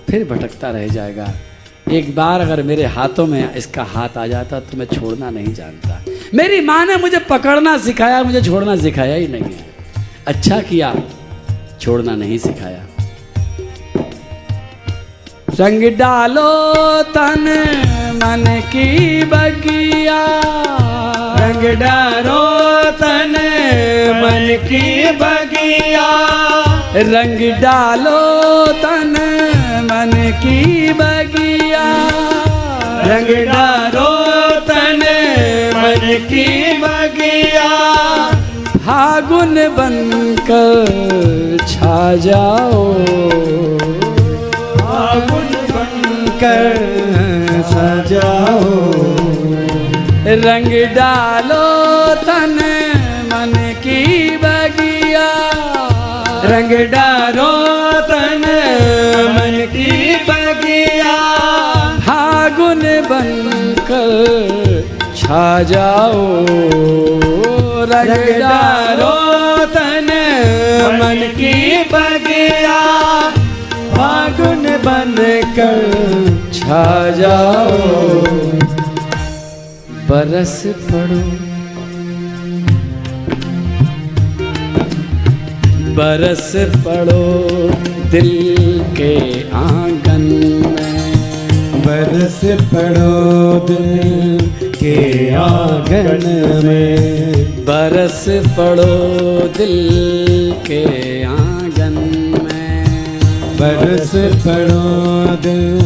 फिर 0.08 0.24
भटकता 0.24 0.70
रह 0.70 0.86
जाएगा। 0.88 1.26
एक 1.90 2.14
बार 2.14 2.40
अगर 2.40 2.62
मेरे 2.62 2.84
हाथों 2.86 3.26
में 3.26 3.54
इसका 3.54 3.82
हाथ 3.84 4.16
आ 4.18 4.26
जाता 4.26 4.58
तो 4.60 4.76
मैं 4.76 4.86
छोड़ना 4.86 5.30
नहीं 5.30 5.52
जानता। 5.54 6.00
मेरी 6.34 6.60
माँ 6.60 6.84
ने 6.86 6.96
मुझे 6.96 7.18
पकड़ना 7.30 7.76
सिखाया, 7.78 8.22
मुझे 8.22 8.42
छोड़ना 8.42 8.74
सिखाया 8.76 9.14
ही 9.14 9.28
नहीं 9.28 9.54
अच्छा 10.26 10.60
किया, 10.60 10.92
छोड़ना 11.80 12.16
नहीं 12.16 12.38
सिखाया। 12.38 12.84
रंग 15.60 15.88
डालो 15.96 17.02
तन, 17.16 17.48
मन 18.14 18.44
की 18.66 19.24
बगिया। 19.24 20.20
रंग 21.40 21.64
डालो 21.80 22.44
तन, 23.00 23.34
मन 24.20 24.56
की 24.68 25.12
बगिया। 25.16 26.06
रंग 26.94 27.40
डालो 27.62 28.20
तन 28.72 29.14
मन 29.82 30.12
की 30.42 30.92
बगिया। 30.92 31.84
रंग 33.04 33.28
डालो 33.46 34.08
तन 34.60 35.02
मन 35.76 36.06
की 36.30 36.46
बगिया। 36.78 37.68
फागुन 38.76 39.54
बनकर 39.76 40.86
छा 41.68 42.14
जाओ। 42.16 42.94
फागुन 44.78 45.50
बनकर 45.70 46.76
सजाओ 47.68 48.62
रंग 50.26 50.72
डालो 50.96 51.66
तन 52.14 52.58
रंग 56.50 56.70
डारो 56.92 57.50
तन 58.08 58.44
मन 59.34 59.56
की 59.72 59.90
बगिया 60.28 61.16
फागुन 62.06 62.82
बनकर 63.10 64.12
छा 65.16 65.62
जाओ। 65.62 66.22
रंग 67.90 68.10
रंग 68.10 68.28
डारो 68.42 69.16
तन 69.74 70.08
मन 71.00 71.20
की 71.36 71.52
बगिया 71.92 72.80
फागुन 73.92 74.64
बनकर 74.86 75.78
छा 76.54 76.84
जाओ। 77.20 77.78
बरस 80.10 80.62
पड़ो। 80.90 81.22
बरस 85.98 86.52
पड़ो 86.56 87.24
दिल 88.10 88.36
के 88.96 89.42
आँगन 89.50 90.20
में। 90.66 91.82
बरस 91.82 92.40
पड़ो 92.44 93.66
दिल 93.66 94.50
के 94.74 95.34
आँगन 95.34 96.62
में। 96.64 97.64
बरस 97.64 98.24
पड़ो 98.28 99.48
दिल 99.48 100.54
के 100.66 101.22
आँगन 101.22 101.98
में। 102.44 103.18
बरस 103.60 104.10
पड़ो 104.46 105.36
दिल 105.36 105.80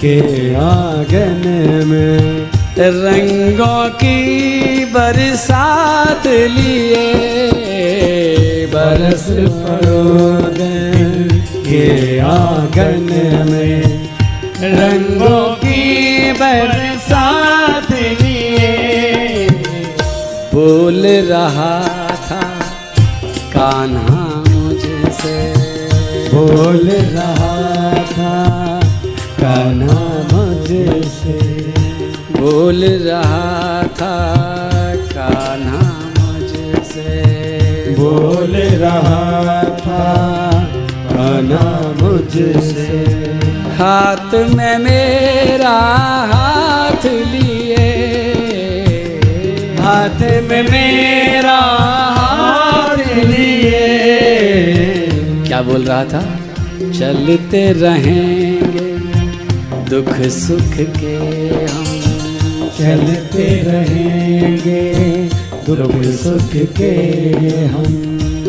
के 0.00 0.54
आँगन 0.54 1.42
में। 1.86 2.55
रंगों 2.78 3.88
की 3.88 4.84
बरसात 4.84 6.26
लिए 6.26 7.06
बरस 8.66 9.26
पड़ो 9.30 10.02
दिल 10.50 11.40
के 11.40 12.18
आँगन 12.18 13.46
में। 13.50 14.08
रंगों 14.60 15.54
की 15.54 16.32
बरसात 16.32 17.90
लिए 17.92 19.48
बोल 20.54 21.06
रहा 21.06 21.74
था, 22.30 22.42
कान्हा 23.56 24.44
मुझसे। 24.48 25.38
बोल 26.34 26.88
रहा 26.90 27.94
था, 28.04 28.34
कान्हा 29.40 30.02
मुझसे। 30.32 31.85
बोल 32.46 32.84
रहा 32.84 33.82
था 33.82 34.16
कान्हा 34.96 35.78
मुझसे 36.18 37.14
बोल 37.98 38.56
रहा 38.56 39.64
था 39.64 40.04
कान्हा 41.12 41.94
मुझसे 42.00 42.98
हाथ 43.78 44.34
में 44.34 44.78
मेरा 44.78 45.78
हाथ 46.32 47.06
लिए। 47.06 47.88
हाथ 49.80 50.20
में 50.20 50.62
मेरा 50.70 51.58
हाथ 52.18 52.96
लिए। 53.16 53.82
क्या 55.46 55.62
बोल 55.62 55.82
रहा 55.82 56.04
था? 56.04 56.22
चलते 56.78 57.72
रहेंगे 57.72 58.86
दुख 59.90 60.14
सुख 60.20 60.74
के 60.74 61.75
चलते 62.78 63.44
रहेंगे 63.66 64.92
दुख 65.66 66.02
सुख 66.04 66.50
के 66.76 66.90
हम। 67.66 67.86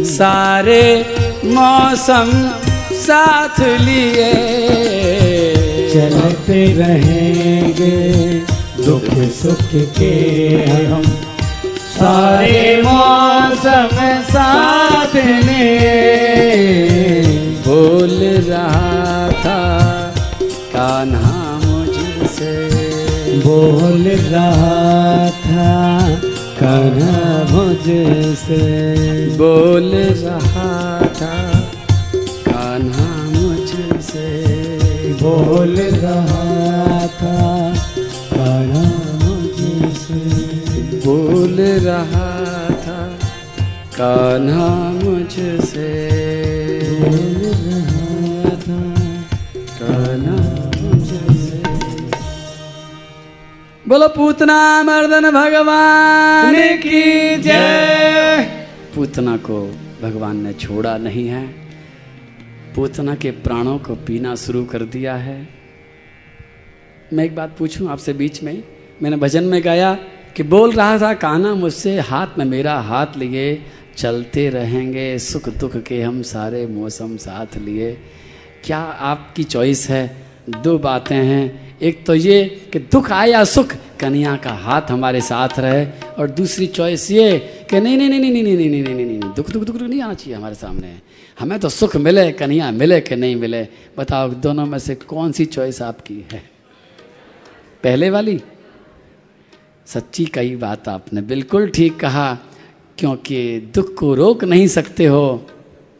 सारे 0.04 1.06
मौसम 1.46 2.32
साथ 2.94 3.60
लिए। 3.60 4.32
चलते 5.94 6.66
रहेंगे 6.74 7.98
दुख 8.86 9.14
सुख 9.32 9.70
के 10.00 10.14
हम। 10.86 11.04
सारे 11.90 12.82
मौसम 12.82 13.90
साथ 14.32 15.16
में 15.16 15.78
बोल 17.68 18.18
रहा 18.50 19.30
था 19.32 19.62
कान्हा 20.50 21.60
मुझसे। 21.66 22.77
बोल 23.48 24.08
रहा 24.32 25.30
था 25.42 25.68
कान्हा 26.60 27.20
मुझसे 27.52 28.58
बोल 29.38 29.92
रहा 30.24 30.72
था 31.20 31.36
कान्हा 32.48 33.08
मुझसे 33.36 34.26
बोल 35.22 35.76
रहा 36.04 37.08
था 37.20 37.38
कान्हा 38.34 38.86
मुझसे 39.24 40.20
बोल 41.06 41.62
रहा 41.88 42.28
था 42.84 43.00
कान्हा 43.98 44.70
मुझसे 45.04 46.37
बोलो 53.88 54.08
पूतना 54.08 54.84
मर्दन 54.84 55.32
भगवान 55.32 56.78
की 56.78 57.36
जय। 57.36 58.68
पूतना 58.96 59.38
को 59.38 59.76
भगवान 60.02 60.38
ने 60.38 60.54
छोड़ा 60.54 60.98
नहीं 60.98 61.28
है। 61.28 61.48
पूतना 62.76 63.16
के 63.16 63.32
प्राणों 63.32 63.78
को 63.78 63.96
पीना 63.96 64.36
शुरू 64.36 64.66
कर 64.66 64.84
दिया 64.84 65.16
है। 65.16 65.48
मैं 67.14 67.24
एक 67.24 67.36
बात 67.36 67.56
पूछूँ 67.58 67.90
आपसे 67.90 68.14
बीच 68.14 68.44
में? 68.44 68.64
मैंने 69.02 69.18
भजन 69.18 69.44
में 69.44 69.66
गाया 69.66 69.94
कि 70.36 70.44
बोल 70.44 70.72
रहा 70.72 71.00
था 71.00 71.14
काना 71.14 71.56
मुझसे 71.56 72.00
हाथ 72.00 72.28
में 72.38 72.46
मेरा 72.46 72.80
हाथ 72.80 73.08
लिए 73.18 73.66
चलते 73.98 74.50
रहेंगे 74.50 75.20
सुख 75.20 75.50
दुख 75.50 75.78
के 75.78 76.02
हम 76.02 76.22
सारे 76.22 76.68
मौसम 76.68 77.18
साथ 77.18 77.58
लिए। 77.58 77.98
क्या 78.64 78.80
आपकी 78.80 79.44
चॉइस 79.44 79.90
है? 79.90 80.28
दो 80.50 80.78
बातें 80.78 81.16
हैं। 81.16 81.68
एक 81.82 82.06
तो 82.06 82.16
ये 82.16 82.70
कि 82.74 82.80
दुख 82.80 83.12
आए 83.12 83.30
या 83.30 83.44
सुख 83.44 83.74
कन्या 84.02 84.36
का 84.36 84.52
हाथ 84.52 84.82
हमारे 84.90 85.22
साथ 85.22 85.60
रहे 85.60 85.86
और 86.20 86.30
दूसरी 86.30 86.68
चॉइस 86.68 87.12
ये 87.12 87.40
कि 87.70 87.80
नहीं 87.80 87.98
नहीं 87.98 88.10
नहीं 88.10 88.20
नहीं 88.20 88.32
नहीं 88.32 88.44
नहीं 88.44 88.70
नहीं 88.70 88.84
नहीं 88.84 88.96
नहीं 88.96 89.20
नहीं 89.20 89.34
दुख 89.34 89.50
दुख 89.50 89.64
दुख 89.64 89.82
नहीं 89.82 90.02
आना 90.02 90.14
चाहिए 90.14 90.36
हमारे 90.36 90.56
सामने। 90.56 91.02
हमें 91.40 91.60
तो 91.60 91.70
सुख 91.70 91.96
मिले, 91.96 92.32
कन्या 92.32 92.72
मिले 92.72 93.02
कि 93.02 93.16
नहीं 93.16 93.36
मिले। 93.36 93.68
बताओ 93.98 94.30
दोनों 94.30 94.66
में 94.66 94.80
से 94.80 94.96
कौन 94.96 95.32
सी 95.32 95.46
चॉइस 95.46 95.82
आपकी 95.82 96.26
है? 96.32 96.44
पहले 97.84 98.10
वाली? 98.10 98.42
सच्ची 99.86 100.26
कही 100.26 100.56
बात 100.56 100.90
आपने 100.90 101.22
बिल्कुल 101.22 101.70
ठीक 101.70 102.00
कहा, 102.00 102.38
क्योंकि 102.98 103.72
दुख 103.76 103.94
को 103.96 104.16
रोक 104.16 104.44
नहीं 104.44 104.68
सकते 104.68 105.06
हो। 105.06 105.48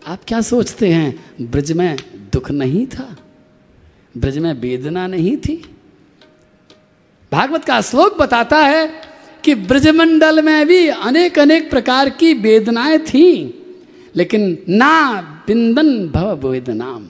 आप 0.08 0.20
क्या 0.28 0.42
सोचते 0.42 0.90
हैं? 0.90 1.26
ब्रज 1.42 1.72
में 1.72 1.98
दुख 2.34 2.52
नहीं 2.52 2.88
था? 2.88 3.18
ब्रज 4.18 4.38
में 4.38 4.54
वेदना 4.54 5.08
नहीं 5.08 5.38
थी? 5.38 5.77
भागवत 7.32 7.66
का 7.66 7.80
श्लोक 7.82 8.18
बताता 8.20 8.58
है 8.58 8.88
कि 9.44 9.56
ब्रजमंडल 9.56 10.42
में 10.42 10.68
भी 10.68 10.88
अनेक 10.88 11.40
अनेक 11.40 11.70
प्रकार 11.70 12.10
की 12.10 12.34
वेदनाएँ 12.34 12.98
थी, 13.00 13.30
लेकिन 14.16 14.58
ना 14.70 15.22
बिंदन 15.48 15.90
भव 16.10 16.48
वेदनाम। 16.48 17.08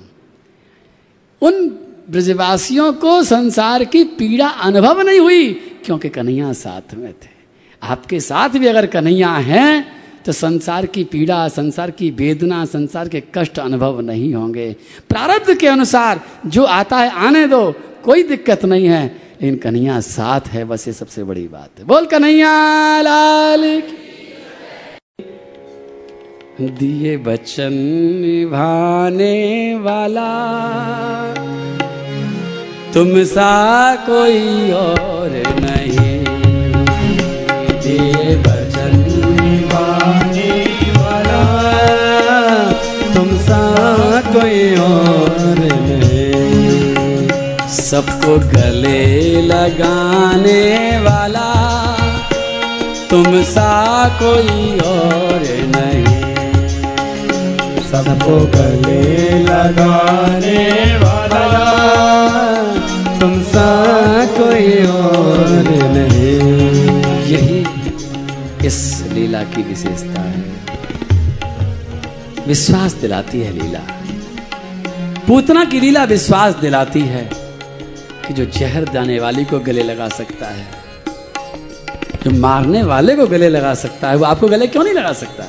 उन 1.41 1.67
ब्रजवासियों 2.10 2.91
को 2.93 3.21
संसार 3.23 3.84
की 3.84 4.03
पीड़ा 4.03 4.47
अनुभव 4.47 5.01
नहीं 5.01 5.19
हुई, 5.19 5.53
क्योंकि 5.86 6.10
कन्हैया 6.10 6.51
साथ 6.53 6.93
में 6.93 7.12
थे। 7.13 7.36
आपके 7.82 8.19
साथ 8.19 8.49
भी 8.49 8.67
अगर 8.67 8.86
कन्हैया 8.86 9.30
हैं 9.30 9.97
तो 10.25 10.32
संसार 10.32 10.86
की 10.86 11.03
पीड़ा, 11.03 11.47
संसार 11.47 11.91
की 11.91 12.10
वेदना, 12.12 12.63
संसार 12.65 13.10
के 13.10 13.21
कष्ट 13.36 13.60
अनुभव 13.60 13.99
नहीं 14.01 14.34
होंगे। 14.34 14.75
प्रारब्ध 15.10 15.53
के 15.56 15.67
अनुसार 15.67 16.21
जो 16.45 16.63
आता 16.63 16.97
है, 16.97 17.10
आने 17.10 17.45
दो, 17.47 17.71
कोई 18.03 18.23
दिक्कत 18.23 18.65
नहीं 18.65 18.86
है। 18.86 19.26
लेकिन 19.41 19.58
कन्हैया 19.58 20.00
साथ 20.00 20.47
है, 20.50 20.63
बस 20.65 20.88
ये 20.88 20.93
सबसे 20.93 21.23
बड़ी 21.23 21.47
बात 21.47 21.80
है। 21.80 21.86
बोल 21.86 22.06
कन्हैया, 22.06 23.02
लाल 23.02 23.63
दिए 26.80 27.17
बचन 27.17 27.73
निभाने 28.21 29.36
वाला 29.76 30.32
तुम 32.93 33.23
सा 33.26 33.54
कोई 34.10 34.71
और 34.71 35.36
नहीं। 35.62 36.17
दिए 37.78 38.36
बचन 38.41 38.97
निभाने 39.38 40.52
वाला 40.97 41.43
तुम 43.13 43.38
सा 43.39 43.62
कोई 44.34 44.76
और 44.78 45.16
सबको 47.91 48.39
गले 48.39 49.41
लगाने 49.41 51.00
वाला। 51.00 51.97
तुम 53.10 53.43
सा 53.43 54.10
कोई 54.10 54.80
और 54.80 55.41
नहीं। 55.76 56.06
सबको 57.84 58.39
गले 58.39 59.30
लगाने 59.43 60.97
वाला। 60.97 61.45
तुम 63.19 63.43
सा 63.43 63.86
कोई 64.26 64.88
और 64.88 65.47
नहीं। 65.69 66.39
यही 67.26 67.65
इस 68.67 69.06
लीला 69.13 69.43
की 69.43 69.63
विशेषता 69.63 70.21
है। 70.21 70.43
विश्वास 72.47 72.93
दिलाती 72.93 73.41
है 73.41 73.54
लीला। 73.54 73.80
पूतना 75.28 75.63
की 75.63 75.80
लीला 75.80 76.04
विश्वास 76.04 76.56
दिलाती 76.56 77.02
है। 77.02 77.46
कि 78.27 78.33
जो 78.33 78.45
जहर 78.45 78.83
दाने 78.83 79.19
वाली 79.19 79.45
को 79.45 79.59
गले 79.59 79.83
लगा 79.83 80.07
सकता 80.09 80.45
है, 80.45 80.67
जो 82.23 82.31
मारने 82.31 82.83
वाले 82.83 83.15
को 83.15 83.27
गले 83.27 83.49
लगा 83.49 83.73
सकता 83.73 84.09
है, 84.09 84.15
वो 84.15 84.25
आपको 84.25 84.47
गले 84.47 84.67
क्यों 84.67 84.83
नहीं 84.83 84.93
लगा 84.93 85.13
सकता? 85.13 85.43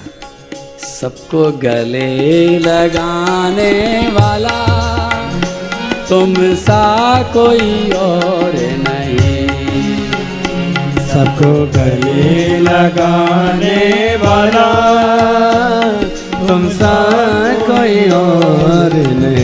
सबको 0.79 1.53
गले 1.53 2.59
लगाने 2.59 3.73
वाला 4.13 4.59
तुम 6.09 6.35
सा 6.55 7.23
कोई 7.23 7.91
और 7.91 8.53
नहीं। 8.89 9.49
सबको 11.09 11.53
गले 11.67 12.59
लगाने 12.59 14.17
वाला 14.17 14.69
तुम 16.49 16.69
सा 16.69 16.95
कोई 17.53 18.11
और 18.11 18.93
नहीं। 18.95 19.38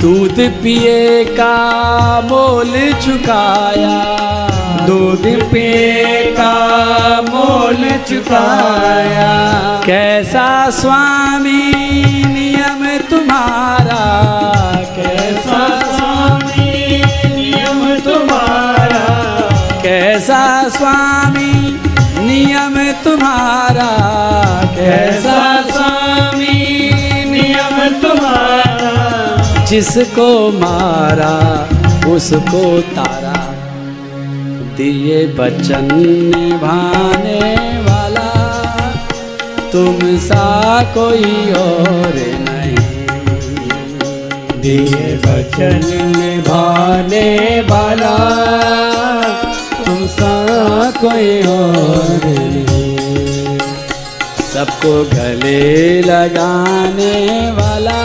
दूध 0.00 0.50
पिए 0.62 1.24
का 1.24 1.56
मोल 2.20 2.92
चुकाया। 2.92 4.04
दूध 4.86 5.50
पिए 5.52 6.34
का 6.40 6.54
मोल 7.20 7.90
चुकाया। 8.08 9.50
कैसा 9.86 10.70
स्वामी 10.70 11.72
नियम 12.24 12.98
तुम्हारा। 12.98 14.04
कैसा 14.96 15.39
कैसा 20.20 20.68
स्वामी, 20.68 21.80
नियम 22.18 22.92
तुम्हारा, 22.92 23.88
कैसा 24.64 25.62
स्वामी, 25.62 26.90
नियम 27.24 28.02
तुम्हारा। 28.02 29.64
जिसको 29.64 30.52
मारा, 30.52 31.68
उसको 32.10 32.80
तारा। 32.80 33.54
दिए 34.76 35.26
बचन 35.26 35.88
निभाने 35.94 37.56
वाला, 37.78 38.60
तुम 39.72 40.18
सा 40.18 40.82
कोई 40.82 41.52
और 41.52 42.14
नहीं। 42.48 42.76
दिए 44.60 45.16
बचन 45.16 45.80
निभाने 46.18 47.60
वाला। 47.60 48.89
कोई 51.00 51.28
और 51.48 52.24
सबको 54.52 54.92
गले 55.10 56.00
लगाने 56.02 57.14
वाला 57.50 58.00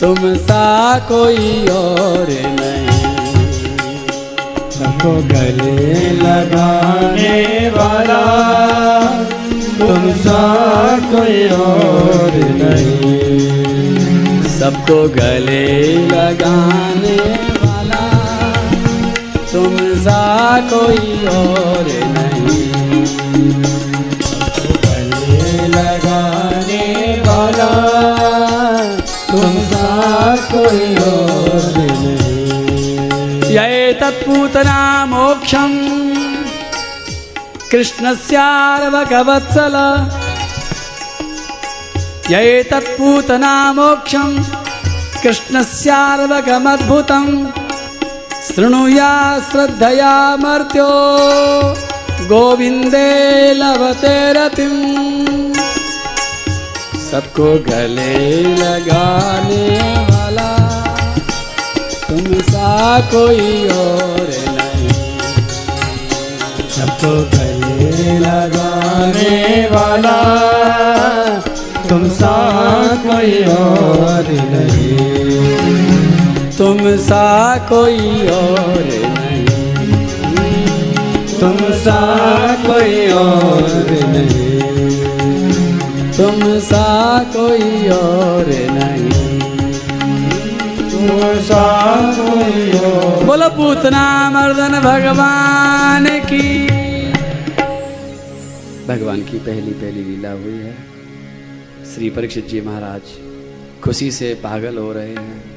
तुम 0.00 0.16
सा 0.46 0.64
कोई 1.08 1.66
और 1.70 2.30
नहीं। 2.60 3.42
सबको 4.70 5.12
गले 5.32 6.10
लगाने 6.20 7.68
वाला 7.70 8.22
तुम 9.78 10.10
सा 10.22 10.42
कोई 11.12 11.48
और 11.58 12.32
नहीं। 12.62 13.18
सबको 14.58 15.02
गले 15.18 15.66
लगाने 16.06 17.53
कोई 20.60 21.26
और 21.26 21.84
नहीं। 21.84 22.64
लगाने 25.68 27.22
वाला, 27.26 27.72
तुम 29.30 29.52
कोई 30.52 30.96
और 30.96 31.74
नहीं। 31.76 33.42
ये 33.42 33.92
तत्पूतना 33.92 35.06
मोक्षम। 35.06 35.72
कृष्णस्यार्वकवत्सल 37.72 39.76
ये 42.30 42.62
तत्पूतना 42.62 43.72
मोक्षम। 43.72 44.44
शृणुया 48.56 49.40
श्रद्धया 49.40 50.36
मर्त्यो। 50.36 50.88
गोविंदे 52.28 53.54
लभते 53.54 54.32
रतिम। 54.32 54.74
सबको 57.10 57.44
गले 57.44 58.42
लगाने 58.42 59.78
वाला। 60.10 60.56
तुम 62.08 62.40
सा 62.40 63.00
कोई 63.00 63.68
और 63.68 64.30
नहीं। 64.48 64.88
सबको 66.68 67.38
गले 67.38 68.18
लगाने 68.18 69.68
वाला। 69.72 70.18
तुम 71.88 72.08
सा 72.08 72.56
कोई 73.06 73.44
और 73.44 74.24
नहीं। 74.30 75.63
तुम 76.64 76.96
सा 76.96 77.56
कोई 77.58 78.28
और 78.28 78.84
नहीं। 78.84 79.46
तुम 81.40 81.56
सा 81.72 81.98
कोई 82.66 83.10
और 83.10 83.86
नहीं। 84.08 84.60
तुम 86.12 86.58
सा 86.58 87.18
कोई 87.36 87.88
और 87.88 88.46
नहीं। 88.48 89.40
तुम 90.90 91.42
सा 91.42 91.94
कोई 92.18 92.78
और 92.78 93.24
बोलो 93.24 93.48
पूतना 93.48 94.30
मर्दन 94.30 94.80
भगवान 94.80 96.06
की। 96.06 96.66
भगवान 98.88 99.20
की 99.20 99.38
पहली 99.38 99.72
पहली 99.72 100.04
लीला 100.04 100.30
हुई 100.30 100.58
है। 100.58 100.76
श्री 101.94 102.10
परीक्षित 102.10 102.48
जी 102.48 102.60
महाराज 102.60 103.02
खुशी 103.82 104.10
से 104.10 104.34
पागल 104.34 104.78
हो 104.78 104.92
रहे 104.92 105.14
हैं। 105.14 105.53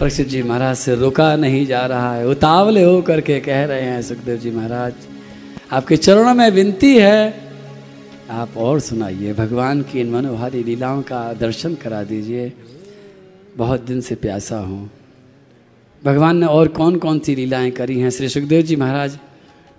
परीक्षित 0.00 0.28
जी 0.28 0.42
महाराज 0.42 0.76
से 0.76 0.94
रुका 0.94 1.36
नहीं 1.36 1.66
जा 1.66 1.86
रहा 1.86 2.14
है। 2.14 2.26
उतावले 2.26 2.82
हो 2.82 3.02
करके 3.02 3.40
कह 3.40 3.64
रहे 3.64 3.82
हैं, 3.82 4.02
सुखदेव 4.02 4.36
जी 4.36 4.50
महाराज, 4.50 4.94
आपके 5.72 5.96
चरणों 5.96 6.34
में 6.34 6.50
विनती 6.50 6.96
है। 6.98 7.48
आप 8.30 8.56
और 8.56 8.80
सुनाइए। 8.80 9.32
भगवान 9.32 9.82
की 9.82 10.00
इन 10.00 10.10
मनोहारी 10.10 10.62
लीलाओं 10.62 11.02
का 11.02 11.32
दर्शन 11.32 11.74
करा 11.74 12.02
दीजिए। 12.02 12.52
बहुत 13.56 13.80
दिन 13.80 14.00
से 14.00 14.14
प्यासा 14.14 14.58
हूँ। 14.58 14.90
भगवान 16.04 16.36
ने 16.36 16.46
और 16.46 16.68
कौन 16.68 16.96
कौन 16.96 17.18
सी 17.18 17.34
लीलाएँ 17.34 17.70
करी 17.70 18.00
हैं? 18.00 18.10
श्री 18.10 18.28
सुखदेव 18.28 18.62
जी 18.62 18.76
महाराज, 18.76 19.18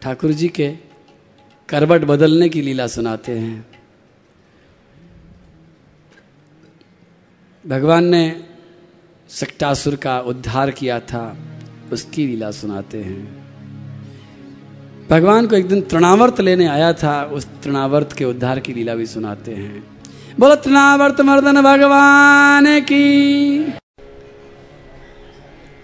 ठाकुर 0.01 0.32
जी 0.32 0.47
के 0.47 0.73
करवट 1.69 2.01
बदलने 2.01 2.49
की 2.49 2.62
लीला 2.62 2.88
सुनाते 2.88 3.32
हैं। 3.32 3.65
भगवान 7.67 8.06
ने 8.06 8.43
सक्टासुर 9.30 9.96
का 9.96 10.20
उद्धार 10.20 10.72
किया 10.72 11.00
था, 11.00 11.38
उसकी 11.92 12.28
लीला 12.28 12.52
सुनाते 12.52 12.98
हैं। 12.98 13.48
भगवान 15.10 15.48
को 15.48 15.56
एक 15.56 15.68
दिन 15.68 15.82
तृणावर्त 15.82 16.42
लेने 16.42 16.68
आया 16.68 16.94
था, 16.94 17.24
उस 17.24 17.48
तृणावर्त 17.63 18.13
के 18.13 18.26
उद्धार 18.26 18.60
की 18.60 18.74
लीला 18.74 18.96
भी 18.96 19.06
सुनाते 19.06 19.52
हैं। 19.52 19.88
बोलो, 20.40 20.56
तृणावर्त 20.56 21.22
मर्दन 21.22 21.62
भगवान 21.62 22.80
की। 22.80 23.60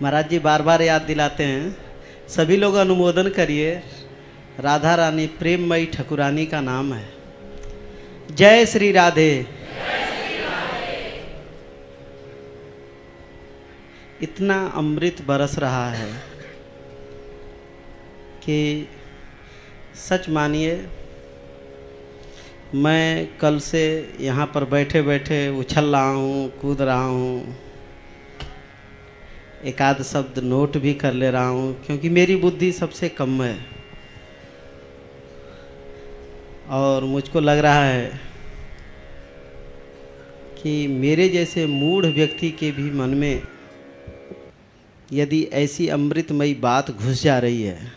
महाराज 0.02 0.30
जी 0.30 0.40
बार 0.40 0.62
बार 0.62 0.82
याद 0.82 1.02
दिलाते 1.02 1.44
हैं। 1.44 1.78
सभी 2.30 2.58
लोग 2.58 2.76
अनुमोदन 2.76 3.30
करिए। 3.30 3.82
राधा 4.60 4.96
रानी 4.96 5.28
प्रेममयी 5.28 5.86
ठकुरानी 5.86 6.46
का 6.46 6.62
नाम 6.62 6.94
है। 6.94 7.10
जय 8.36 8.66
श्री 8.66 8.92
राधे। 8.92 9.46
इतना 14.24 14.56
अमृत 14.76 15.22
बरस 15.28 15.58
रहा 15.60 15.90
है 15.92 16.12
कि 18.44 18.88
सच 20.00 20.30
मानिए, 20.30 20.76
मैं 22.76 23.38
कल 23.38 23.60
से 23.60 23.84
यहाँ 24.20 24.46
पर 24.46 24.66
बैठे 24.66 25.02
बैठे 25.02 25.48
उछल 25.60 25.86
रहा 25.86 26.10
हूँ, 26.10 26.50
कूद 26.62 26.82
रहा 26.82 27.04
हूँ। 27.04 27.56
एक 29.64 29.82
आध 29.82 30.02
शब्द 30.04 30.40
नोट 30.40 30.78
भी 30.78 30.94
कर 30.94 31.14
ले 31.14 31.30
रहा 31.32 31.48
हूँ, 31.48 31.74
क्योंकि 31.86 32.10
मेरी 32.10 32.36
बुद्धि 32.36 32.72
सबसे 32.72 33.10
कम 33.12 33.42
है। 33.44 33.58
और 36.72 37.04
मुझको 37.04 37.40
लग 37.40 37.60
रहा 37.60 37.84
है 37.84 38.20
कि 40.58 40.76
मेरे 40.88 41.28
जैसे 41.30 41.66
मूढ़ 41.68 42.06
व्यक्ति 42.06 42.50
के 42.52 42.72
भी 42.72 42.92
मन 42.92 43.10
में 43.10 43.42
यदि 45.14 45.42
ऐसी 45.54 45.88
अमृतमयी 45.90 46.54
बात 46.62 46.92
घुस 46.92 47.22
जा 47.24 47.38
रही 47.40 47.62
है 47.64 47.92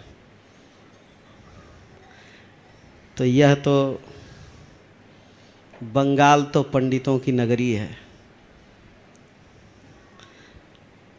तो 3.16 3.24
यह 3.24 3.54
तो 3.54 3.76
बंगाल 5.82 6.42
तो 6.44 6.62
पंडितों 6.62 7.18
की 7.18 7.32
नगरी 7.32 7.72
है। 7.72 7.88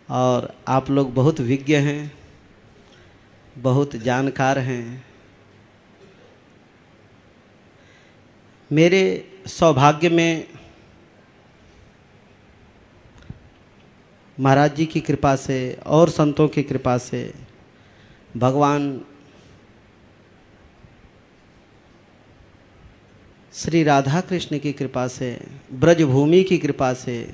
और 0.09 0.53
आप 0.67 0.89
लोग 0.89 1.13
बहुत 1.13 1.39
विज्ञ 1.39 1.75
हैं, 1.77 2.11
बहुत 3.57 3.95
जानकार 3.95 4.59
हैं। 4.59 5.05
मेरे 8.71 9.01
सौभाग्य 9.47 10.09
में 10.09 10.47
महाराज 14.39 14.75
जी 14.75 14.85
की 14.85 14.99
कृपा 14.99 15.35
से, 15.35 15.79
और 15.85 16.09
संतों 16.09 16.47
की 16.47 16.63
कृपा 16.63 16.97
से, 16.97 17.33
भगवान 18.37 19.01
श्री 23.53 23.83
राधा 23.83 24.21
कृष्ण 24.21 24.59
की 24.59 24.73
कृपा 24.73 25.07
से, 25.07 25.41
ब्रजभूमि 25.73 26.43
की 26.43 26.57
कृपा 26.57 26.93
से, 26.93 27.33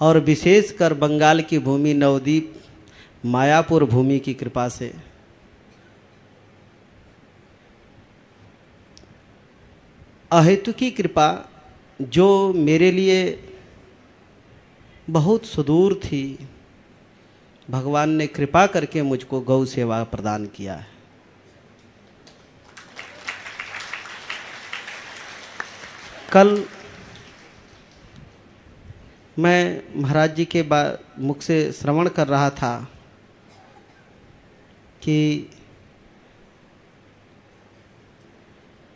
और 0.00 0.18
विशेषकर 0.18 0.94
बंगाल 0.94 1.40
की 1.40 1.58
भूमि, 1.58 1.94
नवदीप 1.94 2.60
मायापुर 3.26 3.84
भूमि 3.84 4.18
की 4.18 4.34
कृपा 4.34 4.68
से। 4.68 4.94
अहेतु 10.32 10.72
की 10.72 10.90
कृपा 10.90 11.48
जो 12.02 12.52
मेरे 12.52 12.90
लिए 12.90 13.48
बहुत 15.10 15.46
सुदूर 15.46 15.94
थी। 15.94 16.48
भगवान 17.70 18.10
ने 18.10 18.26
कृपा 18.26 18.66
करके 18.66 19.02
मुझको 19.02 19.40
गौ 19.40 19.64
सेवा 19.64 20.02
प्रदान 20.04 20.46
किया 20.46 20.74
है। 20.74 20.86
कल 26.32 26.64
मैं 29.38 29.82
महाराज 29.96 30.34
जी 30.34 30.44
के 30.44 30.64
मुख 31.22 31.42
से 31.42 31.72
श्रवण 31.72 32.08
कर 32.08 32.28
रहा 32.28 32.50
था 32.50 32.88
कि 35.02 35.50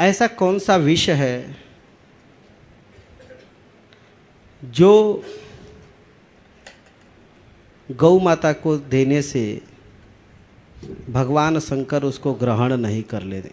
ऐसा 0.00 0.26
कौन 0.26 0.58
सा 0.58 0.76
विषय 0.76 1.12
है 1.12 1.56
जो 4.64 4.90
गौ 7.90 8.18
माता 8.18 8.52
को 8.52 8.76
देने 8.76 9.22
से 9.22 9.62
भगवान 11.10 11.58
शंकर 11.58 12.02
उसको 12.02 12.32
ग्रहण 12.34 12.76
नहीं 12.76 13.02
कर 13.02 13.22
लेते। 13.22 13.50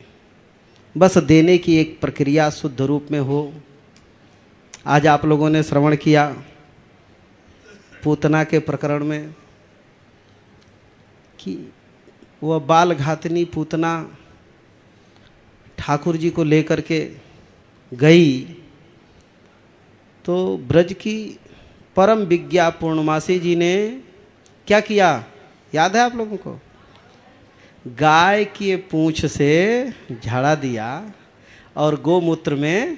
बस 0.98 1.18
देने 1.18 1.58
की 1.58 1.78
एक 1.78 2.00
प्रक्रिया 2.02 2.50
शुद्ध 2.50 2.82
रूप 2.82 3.08
में 3.12 3.20
हो। 3.20 3.54
आज 4.86 5.08
आप 5.08 5.26
लोगों 5.26 5.50
ने 5.50 5.64
श्रवण 5.64 5.96
किया 5.96 6.44
पूतना 8.04 8.44
के 8.44 8.60
प्रकरण 8.60 9.04
में 9.04 9.36
कि 11.40 11.72
वह 12.44 12.60
बाल 12.60 12.94
घातनी 12.94 13.46
पूतना 13.46 14.18
ठाकुर 15.78 16.18
जी 16.18 16.30
को 16.30 16.44
लेकर 16.44 16.82
के 16.82 17.12
गई 17.94 18.42
तो 20.26 20.58
ब्रज 20.58 20.94
की 20.94 21.40
परम 21.96 22.20
विज्ञा 22.20 22.70
पूर्णमासी 22.70 23.40
जी 23.40 23.56
ने 23.56 24.02
क्या 24.68 24.80
किया? 24.80 25.26
याद 25.76 25.96
है 25.96 26.02
आप 26.02 26.16
लोगों 26.16 26.38
को? 26.38 26.60
गाय 27.88 28.46
की 28.46 28.76
पूंछ 28.76 29.26
से 29.26 29.94
झाड़ा 30.26 30.56
दिया 30.56 31.12
और 31.76 32.02
गोमूत्र 32.02 32.56
में 32.56 32.98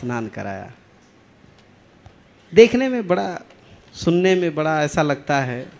स्नान 0.00 0.28
कराया। 0.28 0.72
देखने 2.54 2.88
में 2.88 3.06
बड़ा, 3.06 3.40
सुनने 3.94 4.34
में 4.34 4.54
बड़ा 4.54 4.82
ऐसा 4.82 5.02
लगता 5.02 5.40
है। 5.40 5.72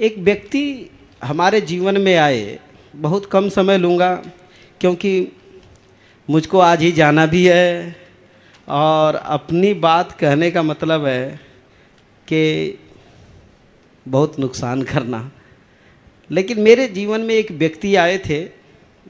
एक 0.00 0.18
व्यक्ति 0.18 0.90
हमारे 1.24 1.60
जीवन 1.60 2.00
में 2.00 2.16
आए, 2.16 2.58
बहुत 2.96 3.26
कम 3.26 3.48
समय 3.48 3.78
लूँगा, 3.78 4.14
क्योंकि 4.80 5.32
मुझको 6.30 6.58
आज 6.58 6.82
ही 6.82 6.92
जाना 6.92 7.26
भी 7.26 7.46
है 7.46 7.96
और 8.68 9.14
अपनी 9.14 9.74
बात 9.74 10.12
कहने 10.12 10.50
का 10.50 10.62
मतलब 10.62 11.06
है 11.06 11.45
कि 12.28 12.78
बहुत 14.08 14.38
नुकसान 14.38 14.82
करना। 14.82 15.30
लेकिन 16.30 16.60
मेरे 16.60 16.88
जीवन 16.88 17.20
में 17.20 17.34
एक 17.34 17.50
व्यक्ति 17.52 17.94
आए 17.96 18.18
थे, 18.18 18.48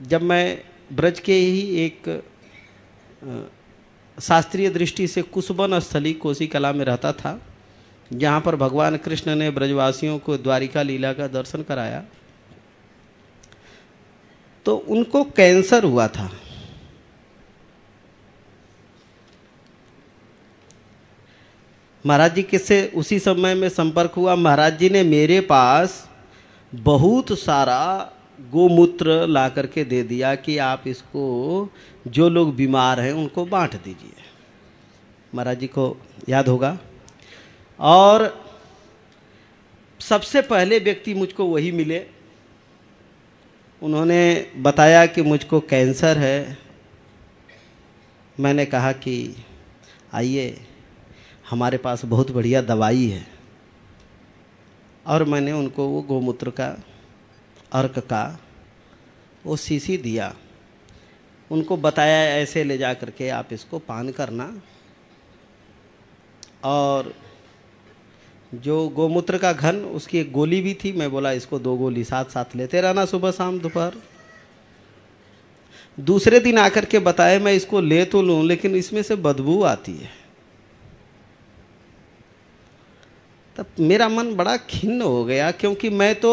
जब 0.03 0.23
मैं 0.23 0.63
ब्रज 0.93 1.21
के 1.21 1.33
ही 1.33 1.85
एक 1.85 2.25
शास्त्रीय 4.19 4.71
दृष्टि 4.71 5.07
से 5.07 5.23
कुशबन 5.23 5.79
स्थली 5.81 6.13
कोसी 6.13 6.47
कला 6.47 6.73
में 6.73 6.85
रहता 6.85 7.13
था, 7.13 7.41
जहाँ 8.13 8.41
पर 8.41 8.57
भगवान 8.57 8.97
कृष्ण 8.97 9.35
ने 9.35 9.51
ब्रजवासियों 9.51 10.19
को 10.19 10.37
द्वारिका 10.37 10.83
लीला 10.83 11.13
का 11.13 11.27
दर्शन 11.27 11.63
कराया। 11.63 12.05
तो 14.65 14.77
उनको 14.77 15.25
कैंसर 15.25 15.85
हुआ 15.85 16.09
था। 16.09 16.31
महाराज 22.07 22.35
जी, 22.35 22.43
किससे? 22.43 22.93
उसी 22.95 23.19
समय 23.19 23.55
में 23.55 23.69
संपर्क 23.69 24.13
हुआ। 24.13 24.35
महाराज 24.35 24.79
जी 24.79 24.91
ने 24.91 25.03
मेरे 25.03 25.41
पास 25.41 26.11
बहुत 26.75 27.39
सारा 27.39 28.13
गोमूत्र 28.41 29.27
ला 29.27 29.49
करके 29.49 29.85
दे 29.85 30.03
दिया 30.03 30.35
कि 30.35 30.59
आप 30.59 30.85
इसको, 30.87 31.69
जो 32.07 32.29
लोग 32.29 32.57
बीमार 32.57 33.01
हैं, 33.01 33.13
उनको 33.13 33.47
बांट 33.47 33.75
दीजिए। 33.75 34.13
महाराज 35.35 35.59
जी 35.59 35.67
को 35.67 35.97
याद 36.29 36.49
होगा। 36.49 36.79
और 37.81 38.45
सबसे 40.01 40.43
पहले 40.43 40.79
व्यक्ति 40.79 41.15
मुझको 41.15 41.45
वही 41.45 41.73
मिले। 41.73 42.07
उन्होंने 43.83 44.51
बताया 44.57 45.07
कि 45.07 45.23
मुझको 45.23 45.61
कैंसर 45.61 46.19
है। 46.19 46.59
मैंने 48.41 48.67
कहा 48.67 48.93
कि, 48.93 49.37
आइए 50.15 50.67
हमारे 51.51 51.79
पास 51.79 52.05
बहुत 52.05 52.31
बढ़िया 52.31 52.63
दवाई 52.63 53.07
है। 53.07 53.27
और 55.07 55.25
मैंने 55.25 55.53
उनको 55.53 55.87
वो 55.89 56.03
गोमूत्र 56.03 56.51
का, 56.51 56.77
अर्क 57.73 57.99
का, 57.99 58.39
वो 59.47 59.57
शीशी 59.57 59.97
दिया। 59.97 60.35
उनको 61.51 61.77
बताया 61.77 62.37
ऐसे 62.37 62.65
ले 62.65 62.79
जा 62.79 62.95
करके 62.95 63.29
आप 63.29 63.53
इसको 63.53 63.79
पान 63.79 64.11
करना। 64.11 64.63
और 66.65 67.15
जो 68.55 68.89
गोमूत्र 68.89 69.39
का 69.39 69.53
घन, 69.53 69.77
उसकी 69.77 70.19
एक 70.19 70.33
गोली 70.33 70.61
भी 70.61 70.75
थी, 70.75 70.93
मैं 70.93 71.11
बोला 71.11 71.33
इसको 71.33 71.59
दो 71.59 71.77
गोली 71.77 72.05
साथ 72.05 72.25
साथ 72.25 72.57
लेते 72.57 72.81
रहना 72.81 73.05
सुबह 73.05 73.31
शाम 73.31 73.61
दोपहर। 73.61 73.95
दूसरे 76.01 76.41
दिन 76.41 76.59
आकर 76.59 76.85
के 76.85 76.99
बताए 76.99 77.39
मैं 77.39 77.53
इसको 77.53 77.81
ले 77.81 78.05
तो 78.05 78.23
लूँ, 78.23 78.45
लेकिन 78.45 78.77
इसमें 78.77 79.03
से 79.03 79.17
बदबू 79.17 79.63
आती 79.63 79.93
है। 79.93 80.26
तब 83.57 83.67
मेरा 83.81 84.09
मन 84.09 84.35
बड़ा 84.37 84.57
खिन्न 84.71 85.03
हो 85.03 85.25
गया, 85.25 85.51
क्योंकि 85.53 85.91
मैं 85.91 86.15
तो 86.21 86.33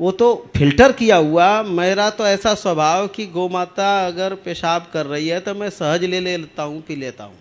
वो 0.00 0.10
तो 0.12 0.34
फ़िल्टर 0.56 0.92
किया 0.92 1.16
हुआ, 1.16 1.62
मेरा 1.62 2.08
तो 2.10 2.26
ऐसा 2.26 2.54
स्वभाव 2.54 3.06
कि 3.08 3.26
गौ 3.26 3.48
माता 3.48 4.06
अगर 4.06 4.34
पेशाब 4.44 4.88
कर 4.92 5.06
रही 5.06 5.28
है 5.28 5.40
तो 5.40 5.54
मैं 5.54 5.68
सहज 5.70 6.04
ले 6.04 6.20
लेता 6.20 6.62
हूँ, 6.62 6.80
पी 6.82 6.96
लेता 6.96 7.24
हूँ। 7.24 7.36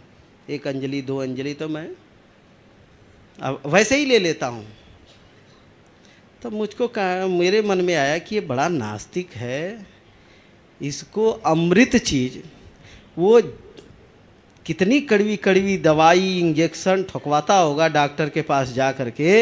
एक 0.50 0.68
अंजलि, 0.68 1.02
दो 1.02 1.18
अंजलि 1.18 1.54
तो 1.54 1.68
मैं 1.70 1.90
अब 3.40 3.62
वैसे 3.66 3.98
ही 3.98 4.06
ले 4.06 4.20
लेता 4.20 4.48
हूँ। 4.48 4.66
तो 6.42 6.50
मुझको 6.52 6.88
कहा 6.90 7.28
मेरे 7.30 7.62
मन 7.62 7.82
में 7.82 7.96
आया 7.96 8.18
कि 8.20 8.36
ये 8.36 8.42
बड़ा 8.44 8.68
नास्तिक 8.70 9.32
है, 9.34 9.86
इसको 10.82 11.30
अमृत 11.30 11.96
चीज़, 11.98 12.38
वो 13.18 13.40
कितनी 14.66 15.00
कड़वी 15.02 15.36
कड़वी 15.38 15.78
दवाई 15.78 16.38
इंजेक्शन 16.40 17.04
ठुकवाता 17.04 17.56
होगा 17.56 17.88
डॉक्टर 17.88 18.30
के 18.30 18.42
पास 18.42 18.72
जा 18.74 18.92
करके 18.92 19.34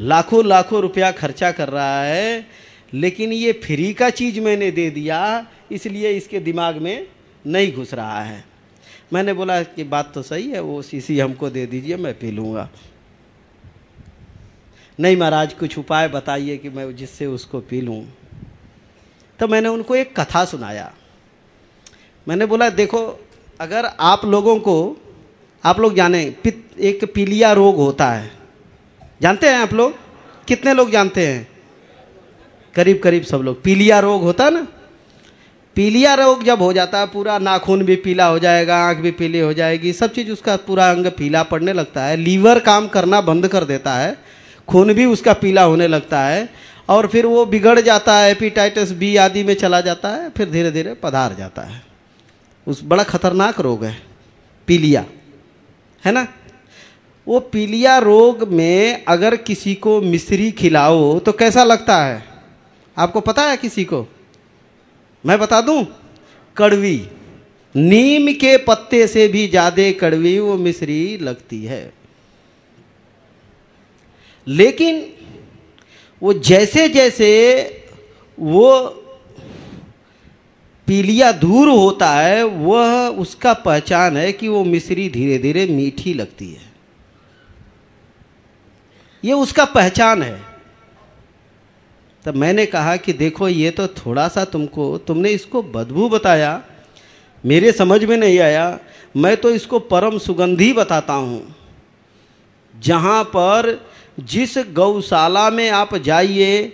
लाखों 0.00 0.44
लाखों 0.46 0.80
रुपया 0.82 1.10
खर्चा 1.12 1.50
कर 1.52 1.68
रहा 1.68 2.02
है, 2.02 2.46
लेकिन 2.94 3.32
ये 3.32 3.52
फ्री 3.64 3.92
का 3.94 4.10
चीज़ 4.10 4.40
मैंने 4.40 4.70
दे 4.70 4.88
दिया, 4.90 5.46
इसलिए 5.72 6.10
इसके 6.10 6.40
दिमाग 6.40 6.76
में 6.76 7.06
नहीं 7.44 7.72
घुस 7.72 7.94
रहा 7.94 8.22
है। 8.22 8.44
मैंने 9.12 9.32
बोला 9.32 9.62
कि 9.62 9.84
बात 9.84 10.12
तो 10.14 10.22
सही 10.22 10.50
है, 10.50 10.60
वो 10.60 10.82
शीशी 10.82 11.18
हमको 11.20 11.50
दे 11.50 11.66
दीजिए, 11.66 11.96
मैं 11.96 12.14
पी 12.18 12.30
लूँगा। 12.30 12.68
नहीं 14.98 15.16
महाराज, 15.16 15.52
कुछ 15.54 15.78
उपाय 15.78 16.08
बताइए 16.08 16.56
कि 16.56 16.68
मैं 16.68 16.94
जिससे 16.96 17.26
उसको 17.26 17.60
पी 17.60 17.80
लूँ। 17.80 18.04
तो 19.40 19.48
मैंने 19.48 19.68
उनको 19.68 19.96
एक 19.96 20.14
कथा 20.20 20.44
सुनाया। 20.44 20.92
मैंने 22.26 22.46
बोला, 22.46 22.68
देखो 22.70 23.00
अगर 23.60 23.90
आप 24.00 24.24
लोगों 24.24 24.58
को, 24.58 24.96
आप 25.64 25.80
लोग 25.80 25.94
जाने, 25.94 26.34
पित, 26.44 26.70
एक 26.80 27.12
पीलिया 27.14 27.52
रोग 27.52 27.76
होता 27.76 28.10
है। 28.10 28.30
जानते 29.22 29.48
हैं 29.48 29.54
आप 29.54 29.74
लोग? 29.74 29.94
कितने 30.48 30.74
लोग 30.74 30.90
जानते 30.90 31.26
हैं? 31.26 31.48
करीब 32.74 33.00
करीब 33.04 33.22
सब 33.22 33.36
लोग। 33.36 33.62
पीलिया 33.62 34.00
रोग 34.00 34.22
होता 34.22 34.44
है 34.44 34.50
ना? 34.50 34.66
पीलिया 35.76 36.14
रोग 36.14 36.44
जब 36.44 36.62
हो 36.62 36.72
जाता 36.72 36.98
है, 36.98 37.06
पूरा 37.06 37.38
नाखून 37.38 37.82
भी 37.82 37.96
पीला 37.96 38.26
हो 38.26 38.38
जाएगा, 38.38 38.76
आँख 38.76 38.98
भी 38.98 39.10
पीली 39.10 39.40
हो 39.40 39.52
जाएगी, 39.52 39.92
सब 39.92 40.12
चीज़ 40.12 40.30
उसका 40.30 40.56
पूरा 40.56 40.90
अंग 40.90 41.06
पीला 41.06 41.42
पड़ने 41.42 41.72
लगता 41.72 42.04
है। 42.04 42.16
लीवर 42.16 42.58
काम 42.58 42.88
करना 42.88 43.20
बंद 43.20 43.48
कर 43.48 43.64
देता 43.64 43.94
है, 43.94 44.16
खून 44.68 44.92
भी 44.92 45.04
उसका 45.04 45.32
पीला 45.32 45.62
होने 45.62 45.88
लगता 45.88 46.20
है, 46.20 46.48
और 46.88 47.06
फिर 47.06 47.26
वो 47.26 47.46
बिगड़ 47.46 47.80
जाता 47.80 48.16
है 48.16 48.30
एपिटाइटिस 48.30 48.92
बी 48.92 49.16
आदि 49.16 49.44
में 49.44 49.54
चला 49.54 49.80
जाता 49.80 50.08
है, 50.08 50.30
फिर 50.30 50.50
धीरे 50.50 50.70
धीरे 50.70 50.94
पधार 50.94 51.34
जाता 51.34 51.62
है। 51.62 51.89
उस 52.66 52.82
बड़ा 52.84 53.02
खतरनाक 53.02 53.60
रोग 53.60 53.84
है, 53.84 53.96
पीलिया। 54.68 55.04
है 56.02 56.12
ना? 56.12 56.26
वो 57.26 57.40
पीलिया 57.40 57.98
रोग 57.98 58.42
में 58.48 59.04
अगर 59.04 59.36
किसी 59.36 59.74
को 59.74 60.00
मिश्री 60.00 60.50
खिलाओ 60.50 61.18
तो 61.18 61.32
कैसा 61.32 61.64
लगता 61.64 62.02
है? 62.04 62.22
आपको 62.96 63.20
पता 63.20 63.42
है 63.42 63.56
किसी 63.56 63.84
को? 63.84 64.06
मैं 65.24 65.38
बता 65.38 65.60
दूँ? 65.60 65.84
कड़वी। 66.56 67.08
नीम 67.74 68.32
के 68.32 68.56
पत्ते 68.58 69.06
से 69.06 69.26
भी 69.28 69.46
ज़्यादा 69.48 69.90
कड़वी 70.00 70.38
वो 70.38 70.56
मिश्री 70.56 71.16
लगती 71.18 71.64
है। 71.64 71.92
लेकिन 74.46 75.04
वो 76.22 76.32
जैसे 76.32 76.88
जैसे 76.88 77.28
वो 78.38 78.99
पीलिया 80.90 81.32
दूर 81.32 81.68
होता 81.68 82.10
है, 82.10 82.44
वह 82.44 83.08
उसका 83.08 83.52
पहचान 83.52 84.16
है 84.16 84.32
कि 84.32 84.48
वो 84.48 84.64
मिश्री 84.64 85.08
धीरे 85.08 85.38
धीरे 85.38 85.66
मीठी 85.66 86.14
लगती 86.14 86.52
है। 86.52 86.72
ये 89.24 89.32
उसका 89.32 89.64
पहचान 89.64 90.22
है। 90.22 90.42
तब 92.24 92.34
मैंने 92.34 92.66
कहा 92.66 92.96
कि 92.96 93.12
देखो, 93.12 93.48
ये 93.48 93.70
तो 93.70 93.86
थोड़ा 93.86 94.28
सा 94.28 94.44
तुमको, 94.44 94.98
तुमने 94.98 95.30
इसको 95.30 95.62
बदबू 95.62 96.08
बताया। 96.08 96.62
मेरे 97.46 97.72
समझ 97.72 98.04
में 98.04 98.16
नहीं 98.16 98.38
आया। 98.38 98.78
मैं 99.16 99.36
तो 99.36 99.50
इसको 99.50 99.78
परम 99.78 100.18
सुगंधी 100.18 100.72
बताता 100.72 101.12
हूँ। 101.12 101.54
जहाँ 102.80 103.24
पर 103.24 103.86
जिस 104.20 104.58
गौशाला 104.58 105.50
में 105.50 105.70
आप 105.70 105.94
जाइए, 105.94 106.72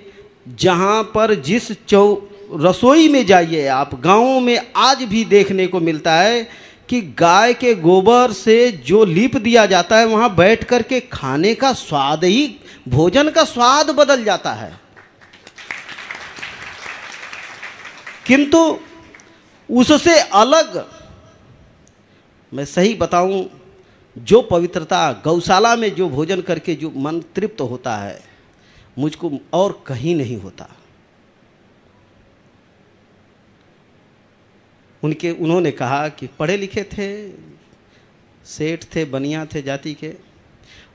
जहाँ 0.49 1.03
पर 1.03 1.35
जिस 1.35 1.87
चौ 1.87 2.29
रसोई 2.55 3.09
में 3.09 3.27
जाइए 3.27 3.67
आप, 3.67 4.01
गाँवों 4.01 4.41
में 4.41 4.73
आज 4.77 5.03
भी 5.03 5.25
देखने 5.25 5.67
को 5.67 5.81
मिलता 5.81 6.15
है 6.15 6.49
कि 6.89 7.01
गाय 7.01 7.55
के 7.55 7.75
गोबर 7.75 8.33
से 8.33 8.73
जो 8.73 9.05
लीप 9.05 9.37
दिया 9.37 9.67
जाता 9.67 9.99
है, 9.99 10.07
वहाँ 10.07 10.35
बैठ 10.35 10.65
कर 10.65 10.83
के 10.83 11.01
खाने 11.01 11.55
का 11.55 11.73
स्वाद 11.73 12.25
ही, 12.25 12.57
भोजन 12.89 13.31
का 13.31 13.45
स्वाद 13.45 13.91
बदल 13.91 14.25
जाता 14.25 14.53
है। 14.53 14.81
किंतु 18.27 18.79
उससे 19.71 20.21
अलग, 20.21 20.87
मैं 22.55 22.65
सही 22.65 22.95
बताऊँ, 22.95 23.51
जो 24.19 24.43
पवित्रता 24.43 25.13
गौशाला 25.25 25.77
में 25.77 25.95
जो 25.95 26.09
भोजन 26.09 26.41
करके 26.41 26.75
जो 26.75 26.93
मन 26.97 27.21
तृप्त 27.21 27.61
होता 27.61 27.97
है, 27.97 28.21
मुझको 28.99 29.33
और 29.53 29.85
कहीं 29.87 30.15
नहीं 30.17 30.37
होता। 30.37 30.69
उनके, 35.07 35.31
उन्होंने 35.31 35.71
कहा 35.71 36.09
कि 36.09 36.27
पढ़े 36.39 36.57
लिखे 36.57 36.83
थे, 36.83 37.09
सेठ 38.47 38.85
थे, 38.95 39.05
बनिया 39.05 39.47
थे 39.47 39.63
जाति 39.63 39.95
के, 39.95 40.13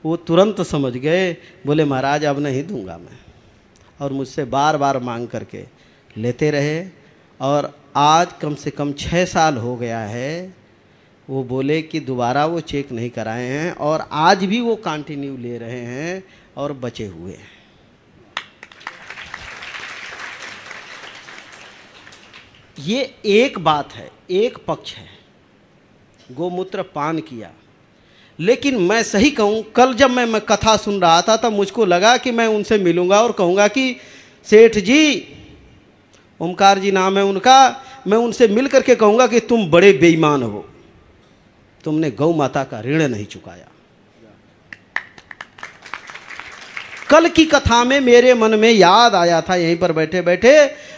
वो 0.05 0.15
तुरंत 0.17 0.61
समझ 0.61 0.93
गए, 0.93 1.37
बोले, 1.65 1.85
महाराज, 1.85 2.25
अब 2.25 2.39
नहीं 2.39 2.63
दूँगा 2.63 2.97
मैं। 2.97 3.19
और 4.01 4.13
मुझसे 4.13 4.45
बार 4.45 4.77
बार 4.77 4.99
मांग 4.99 5.27
करके 5.27 5.63
लेते 6.17 6.51
रहे, 6.51 6.85
और 7.39 7.79
आज 7.95 8.33
कम 8.41 8.55
से 8.55 8.71
कम 8.71 8.93
छः 8.93 9.25
साल 9.25 9.57
हो 9.57 9.75
गया 9.75 9.99
है, 9.99 10.53
वो 11.29 11.43
बोले 11.43 11.81
कि 11.81 11.99
दोबारा 11.99 12.45
वो 12.45 12.59
चेक 12.59 12.91
नहीं 12.91 13.09
कराए 13.09 13.47
हैं, 13.47 13.71
और 13.71 14.07
आज 14.11 14.43
भी 14.45 14.59
वो 14.59 14.75
कंटिन्यू 14.75 15.37
ले 15.37 15.57
रहे 15.57 15.81
हैं, 15.81 16.23
और 16.57 16.73
बचे 16.73 17.05
हुए 17.05 17.31
हैं। 17.31 17.60
ये 22.81 23.01
एक 23.25 23.59
बात 23.59 23.93
है 23.93 24.09
एक 24.31 24.57
पक्ष 24.67 24.93
है। 24.95 25.09
गोमूत्र 26.31 26.81
पान 26.81 27.19
किया। 27.19 27.51
लेकिन 28.39 28.77
मैं 28.81 29.01
सही 29.03 29.31
कहूँ 29.31 29.63
कल 29.75 29.93
जब 29.93 30.11
मैं, 30.11 30.25
मैं 30.25 30.41
कथा 30.41 30.75
सुन 30.77 31.01
रहा 31.01 31.21
था 31.21 31.35
तब 31.37 31.51
मुझको 31.51 31.85
लगा 31.85 32.15
कि 32.17 32.31
मैं 32.31 32.47
उनसे 32.47 32.77
मिलूँगा 32.77 33.21
और 33.21 33.31
कहूँगा 33.31 33.67
कि 33.67 33.95
सेठ 34.47 34.77
जी 34.77 35.27
ओमकार 36.39 36.79
जी 36.79 36.91
नाम 36.91 37.17
है 37.17 37.23
उनका 37.23 37.57
मैं 38.07 38.17
उनसे 38.17 38.47
मिल 38.47 38.67
करके 38.67 38.95
कहूँगा 38.95 39.27
कि 39.27 39.39
तुम 39.39 39.69
बड़े 39.71 39.91
बेईमान 39.93 40.43
हो। 40.43 40.65
तुमने 41.83 42.11
गौ 42.11 42.33
माता 42.33 42.63
का 42.63 42.81
ऋण 42.81 43.07
नहीं 43.07 43.25
चुकाया। 43.25 43.70
कल 47.11 47.27
की 47.27 47.45
कथा 47.45 47.83
में 47.83 47.99
मेरे 47.99 48.33
मन 48.33 48.59
में 48.59 48.71
याद 48.71 49.15
आया 49.15 49.41
था, 49.41 49.55
यहीं 49.55 49.77
पर 49.77 49.91
बैठे 49.91 50.21
बैठे 50.21 50.53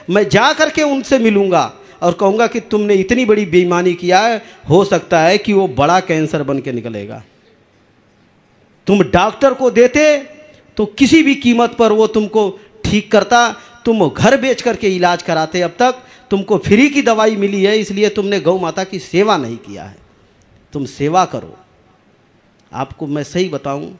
मैं 0.09 0.27
जा 0.29 0.51
करके 0.53 0.83
उनसे 0.83 1.19
मिलूँगा 1.19 1.71
और 2.01 2.13
कहूँगा 2.13 2.47
कि 2.47 2.59
तुमने 2.61 2.95
इतनी 2.95 3.25
बड़ी 3.25 3.45
बेईमानी 3.45 3.93
किया 3.95 4.19
है, 4.19 4.41
हो 4.69 4.83
सकता 4.85 5.19
है 5.19 5.37
कि 5.37 5.53
वो 5.53 5.67
बड़ा 5.69 5.99
कैंसर 6.01 6.43
बन 6.43 6.59
के 6.59 6.71
निकलेगा। 6.71 7.21
तुम 8.87 9.03
डॉक्टर 9.03 9.53
को 9.53 9.69
देते 9.71 10.17
तो 10.77 10.85
किसी 10.87 11.21
भी 11.23 11.35
कीमत 11.37 11.75
पर 11.79 11.91
वो 11.91 12.07
तुमको 12.09 12.49
ठीक 12.85 13.11
करता, 13.11 13.49
तुम 13.85 14.07
घर 14.09 14.37
बेच 14.37 14.61
करके 14.61 14.87
इलाज 14.89 15.23
कराते 15.23 15.61
अब 15.61 15.75
तक, 15.79 15.95
तुमको 16.31 16.57
फ्री 16.57 16.89
की 16.89 17.01
दवाई 17.01 17.35
मिली 17.35 17.63
है, 17.63 17.77
इसलिए 17.77 18.09
तुमने 18.09 18.39
गौ 18.39 18.57
माता 18.59 18.83
की 18.83 18.99
सेवा 18.99 19.37
नहीं 19.37 19.57
किया 19.57 19.83
है। 19.83 19.97
तुम 20.73 20.85
सेवा 20.87 21.25
करो। 21.25 21.57
आपको 22.71 23.07
मैं 23.07 23.23
सही 23.23 23.49
बताऊँ 23.49 23.97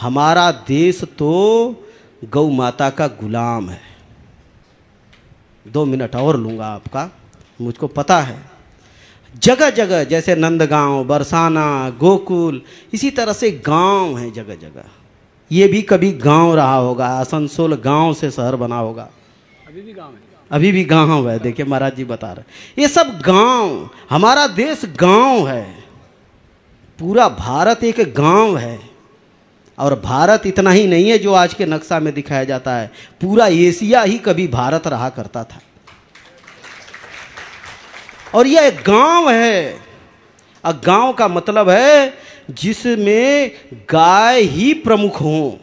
हमारा 0.00 0.50
देश 0.50 1.02
तो 1.18 1.32
गौ 2.24 2.48
माता 2.50 2.90
का 2.90 3.06
गुलाम 3.06 3.68
है। 3.70 3.80
दो 5.66 5.84
मिनट 5.84 6.16
और 6.16 6.36
लूँगा 6.36 6.66
आपका 6.66 7.10
मुझको 7.60 7.86
पता 7.86 8.18
है। 8.20 8.38
जगह 9.34 9.70
जगह 9.70 10.04
जैसे 10.04 10.34
नंदगांव 10.34 11.04
बरसाना 11.04 11.90
गोकुल 11.90 12.62
इसी 12.92 13.10
तरह 13.10 13.32
से 13.32 13.50
गाँव 13.66 14.18
है 14.18 14.30
जगह 14.30 14.54
जगह 14.54 14.88
ये 15.50 15.68
भी 15.68 15.82
कभी 15.82 16.12
गाँव 16.12 16.54
रहा 16.54 16.76
होगा 16.76 17.06
आसनसोल 17.06 17.74
गाँव 17.74 18.12
से 18.14 18.30
शहर 18.30 18.56
बना 18.56 18.78
होगा। 18.78 19.08
अभी 19.68 19.80
भी 19.80 19.92
गाँव 19.92 20.08
है। 20.08 20.28
अभी 20.50 20.72
भी 20.72 20.84
गाँव 20.84 21.28
है 21.30 21.38
देखिए 21.38 21.66
महाराज 21.66 21.96
जी 21.96 22.04
बता 22.04 22.32
रहे 22.32 22.82
ये 22.82 22.88
सब 22.88 23.18
गाँव 23.20 23.88
हमारा 24.10 24.46
देश 24.46 24.84
गाँव 25.00 25.48
है। 25.48 25.84
पूरा 26.98 27.28
भारत 27.28 27.84
एक 27.84 28.00
गाँव 28.14 28.56
है। 28.58 28.89
और 29.80 30.00
भारत 30.00 30.42
इतना 30.46 30.70
ही 30.70 30.86
नहीं 30.86 31.10
है 31.10 31.18
जो 31.18 31.34
आज 31.34 31.54
के 31.54 31.66
नक्शा 31.66 32.00
में 32.00 32.14
दिखाया 32.14 32.44
जाता 32.44 32.76
है। 32.76 32.90
पूरा 33.20 33.46
एशिया 33.46 34.02
ही 34.02 34.18
कभी 34.18 34.48
भारत 34.48 34.86
रहा 34.86 35.08
करता 35.08 35.44
था। 35.44 35.60
और 38.34 38.46
यह 38.46 38.62
एक 38.62 38.76
गाँव 38.76 39.30
है। 39.30 39.80
और 40.64 40.80
गाँव 40.84 41.12
का 41.12 41.28
मतलब 41.28 41.68
है 41.68 42.14
जिसमें 42.50 43.50
गाय 43.72 44.40
ही 44.40 44.74
प्रमुख 44.74 45.20
हो। 45.20 45.60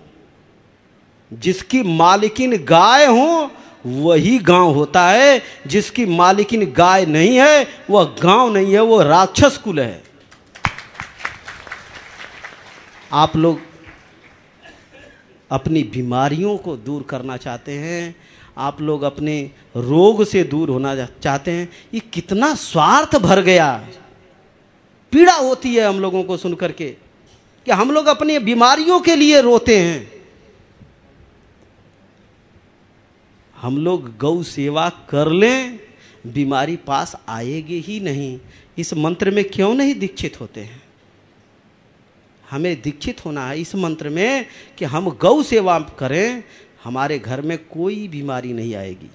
जिसकी 1.33 1.83
मालिकिन 1.83 2.65
गाय 2.65 3.05
हो, 3.05 3.51
वही 3.85 4.37
गाँव 4.37 4.73
होता 4.73 5.09
है। 5.09 5.41
जिसकी 5.67 6.05
मालिकिन 6.05 6.73
गाय 6.77 7.05
नहीं 7.05 7.37
है, 7.39 7.67
वह 7.89 8.15
गाँव 8.23 8.53
नहीं 8.53 8.73
है, 8.73 8.81
वो 8.81 9.01
राक्षस 9.01 9.57
कुल 9.57 9.79
है। 9.79 10.03
आप 13.13 13.37
लोग 13.37 13.61
अपनी 15.51 15.83
बीमारियों 15.83 16.57
को 16.57 16.75
दूर 16.77 17.03
करना 17.03 17.37
चाहते 17.37 17.71
हैं, 17.71 18.15
आप 18.57 18.81
लोग 18.81 19.01
अपने 19.01 19.51
रोग 19.75 20.23
से 20.23 20.43
दूर 20.43 20.69
होना 20.69 20.95
चाहते 21.05 21.51
हैं। 21.51 21.69
ये 21.93 21.99
कितना 21.99 22.55
स्वार्थ 22.55 23.15
भर 23.15 23.41
गया। 23.41 23.89
पीड़ा 25.11 25.33
होती 25.33 25.75
है 25.75 25.87
हम 25.87 25.99
लोगों 25.99 26.23
को 26.23 26.37
सुन 26.37 26.55
करके 26.55 26.89
कि 27.65 27.71
हम 27.71 27.91
लोग 27.91 28.07
अपनी 28.07 28.39
बीमारियों 28.39 28.99
के 28.99 29.15
लिए 29.15 29.41
रोते 29.41 29.79
हैं। 29.79 30.11
हम 33.55 33.77
लोग 33.77 34.17
गौ 34.17 34.43
सेवा 34.43 34.89
कर 35.09 35.31
लें, 35.31 35.79
बीमारी 36.27 36.75
पास 36.75 37.15
आएगी 37.29 37.79
ही 37.79 37.99
नहीं। 37.99 38.39
इस 38.77 38.93
मंत्र 38.93 39.31
में 39.31 39.43
क्यों 39.43 39.73
नहीं 39.73 39.95
दीक्षित 39.95 40.41
होते 40.41 40.61
हैं? 40.61 40.86
हमें 42.51 42.81
दीक्षित 42.81 43.25
होना 43.25 43.47
है 43.47 43.59
इस 43.61 43.75
मंत्र 43.75 44.09
में 44.09 44.45
कि 44.77 44.85
हम 44.85 45.09
गौ 45.11 45.41
सेवा 45.43 45.79
करें, 45.99 46.43
हमारे 46.83 47.19
घर 47.19 47.41
में 47.41 47.57
कोई 47.59 48.07
बीमारी 48.07 48.53
नहीं 48.53 48.75
आएगी। 48.75 49.09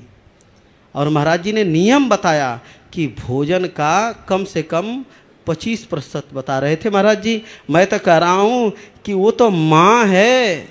और 0.95 1.09
महाराज 1.09 1.43
जी 1.43 1.53
ने 1.53 1.65
नियम 1.65 2.09
बताया 2.09 2.61
कि 2.93 3.07
भोजन 3.19 3.67
का 3.67 4.13
कम 4.29 4.45
से 4.45 4.63
कम 4.63 5.05
पच्चीस 5.47 5.85
प्रतिशत 5.85 6.29
बता 6.35 6.59
रहे 6.59 6.77
थे 6.77 6.91
महाराज 6.91 7.23
जी। 7.23 7.43
मैं 7.71 7.87
तो 7.87 7.99
कह 7.99 8.17
रहा 8.17 8.33
हूँ 8.33 8.73
कि 9.05 9.13
वो 9.13 9.31
तो 9.31 9.51
माँ 9.51 10.05
है। 10.07 10.69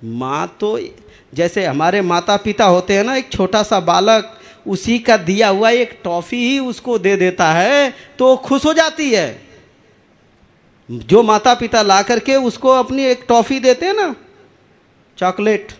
माँ 0.00 0.56
तो 0.60 0.78
जैसे 1.34 1.64
हमारे 1.66 2.00
माता 2.02 2.36
पिता 2.36 2.64
होते 2.64 2.96
हैं 2.96 3.04
ना, 3.04 3.14
एक 3.16 3.32
छोटा 3.32 3.62
सा 3.62 3.80
बालक, 3.80 4.38
उसी 4.66 4.98
का 4.98 5.16
दिया 5.16 5.48
हुआ 5.48 5.70
एक 5.70 5.98
टॉफी 6.04 6.36
ही 6.38 6.58
उसको 6.58 6.98
दे 6.98 7.16
देता 7.16 7.52
है 7.52 7.92
तो 8.18 8.36
खुश 8.36 8.64
हो 8.66 8.72
जाती 8.72 9.10
है। 9.10 9.43
जो 10.88 11.22
माता 11.22 11.54
पिता 11.54 11.82
ला 11.82 12.00
करके 12.02 12.36
उसको 12.36 12.70
अपनी 12.70 13.04
एक 13.04 13.24
टॉफी 13.28 13.58
देते 13.60 13.86
हैं 13.86 13.94
ना, 13.94 14.14
चॉकलेट, 15.18 15.72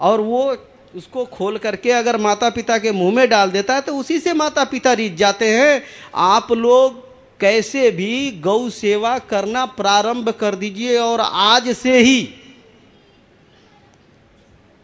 और 0.00 0.20
वो 0.20 0.56
उसको 0.94 1.24
खोल 1.24 1.56
करके 1.58 1.90
अगर 1.90 2.16
माता 2.16 2.50
पिता 2.50 2.78
के 2.78 2.92
मुँह 2.92 3.14
में 3.14 3.28
डाल 3.28 3.50
देता 3.50 3.74
है 3.74 3.80
तो 3.80 3.96
उसी 3.96 4.18
से 4.18 4.32
माता 4.34 4.64
पिता 4.64 4.92
रीत 4.92 5.16
जाते 5.16 5.48
हैं। 5.50 5.82
आप 6.14 6.52
लोग 6.52 7.06
कैसे 7.40 7.90
भी 7.90 8.30
गौ 8.40 8.68
सेवा 8.70 9.18
करना 9.20 9.64
प्रारंभ 9.66 10.28
कर 10.30 10.54
दीजिए, 10.54 10.98
और 10.98 11.20
आज 11.20 11.68
से 11.72 11.98
ही 11.98 12.28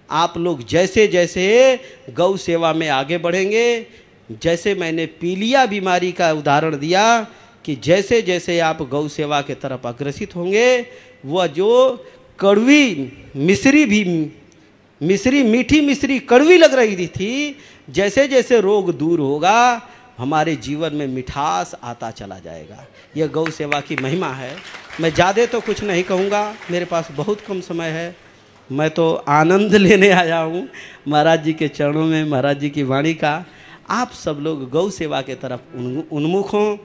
आप 0.08 0.36
लोग 0.38 0.66
जैसे 0.66 1.06
जैसे 1.06 1.80
गौ 2.10 2.36
सेवा 2.36 2.72
में 2.72 2.88
आगे 2.88 3.18
बढ़ेंगे, 3.18 3.86
जैसे 4.32 4.74
मैंने 4.74 5.06
पीलिया 5.06 5.64
बीमारी 5.66 6.12
का 6.12 6.32
उदाहरण 6.32 6.78
दिया 6.78 7.26
कि 7.64 7.74
जैसे 7.76 8.20
जैसे 8.22 8.58
आप 8.60 8.82
गौ 8.82 9.06
सेवा 9.08 9.40
के 9.40 9.54
तरफ़ 9.54 9.86
अग्रसित 9.86 10.36
होंगे, 10.36 10.86
वह 11.26 11.46
जो 11.46 12.04
कड़वी 12.38 13.12
मिश्री 13.36 13.84
भी, 13.84 14.04
मिश्री, 15.00 15.42
मीठी 15.42 15.80
मिश्री 15.80 16.18
कड़वी 16.18 16.56
लग 16.56 16.74
रही 16.74 17.06
थी, 17.06 17.56
जैसे 17.90 18.26
जैसे 18.28 18.60
रोग 18.60 18.92
दूर 18.98 19.20
होगा, 19.20 19.82
हमारे 20.18 20.54
जीवन 20.56 20.94
में 20.94 21.06
मिठास 21.06 21.74
आता 21.82 22.10
चला 22.10 22.38
जाएगा। 22.38 22.86
यह 23.16 23.26
गौ 23.26 23.46
सेवा 23.50 23.80
की 23.80 23.96
महिमा 23.96 24.28
है। 24.28 24.56
मैं 25.00 25.12
ज़्यादा 25.14 25.46
तो 25.46 25.60
कुछ 25.60 25.82
नहीं 25.84 26.02
कहूँगा। 26.02 26.54
मेरे 26.70 26.84
पास 26.84 27.08
बहुत 27.16 27.40
कम 27.40 27.60
समय 27.60 27.88
है। 27.88 28.14
मैं 28.70 28.88
तो 28.90 29.12
आनंद 29.28 29.74
लेने 29.74 30.10
आया 30.10 30.38
हूँ 30.38 30.68
महाराज 31.08 31.42
जी 31.44 31.52
के 31.52 31.68
चरणों 31.68 32.04
में, 32.04 32.24
महाराज 32.24 32.60
जी 32.60 32.70
की 32.70 32.82
वाणी 32.82 33.14
का। 33.14 33.44
आप 33.90 34.12
सब 34.14 34.38
लोग 34.40 34.68
गौ 34.70 34.88
सेवा 34.90 35.20
के 35.22 35.34
तरफ़ 35.34 35.76
उन्मुख 36.12 36.52
हों। 36.52 36.76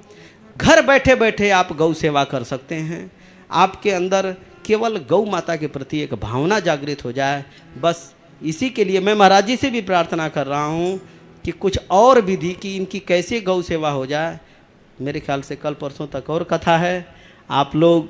घर 0.62 0.82
बैठे 0.82 1.16
बैठे 1.16 1.50
आप 1.50 1.72
गौ 1.74 1.94
सेवा 1.94 2.24
कर 2.24 2.44
सकते 2.44 2.76
हैं। 2.76 3.10
आपके 3.52 3.92
अंदर 3.92 4.32
केवल 4.66 4.98
गौ 5.10 5.24
माता 5.26 5.56
के 5.56 5.68
प्रति 5.68 6.00
एक 6.00 6.14
भावना 6.14 6.60
जागृत 6.60 7.04
हो 7.06 7.12
जाए। 7.12 7.44
बस 7.82 8.14
इसी 8.42 8.70
के 8.70 8.84
लिए 8.84 9.00
मैं 9.00 9.14
महाराज 9.14 9.46
जी 9.46 9.56
से 9.58 9.70
भी 9.70 9.82
प्रार्थना 9.82 10.28
कर 10.30 10.48
रहा 10.48 10.66
हूँ 10.66 11.00
कि 11.46 11.52
कुछ 11.52 11.80
और 11.92 12.22
विधि 12.22 12.52
की 12.54 12.76
इनकी 12.76 13.00
कैसे 13.00 13.40
गौ 13.42 13.62
सेवा 13.62 13.90
हो 13.90 14.06
जाए। 14.06 14.40
मेरे 15.02 15.20
ख्याल 15.20 15.42
से 15.42 15.56
कल 15.56 15.74
परसों 15.74 16.08
तक 16.08 16.30
और 16.30 16.44
कथा 16.44 16.78
है। 16.78 17.06
आप 17.50 17.76
लोग 17.76 18.10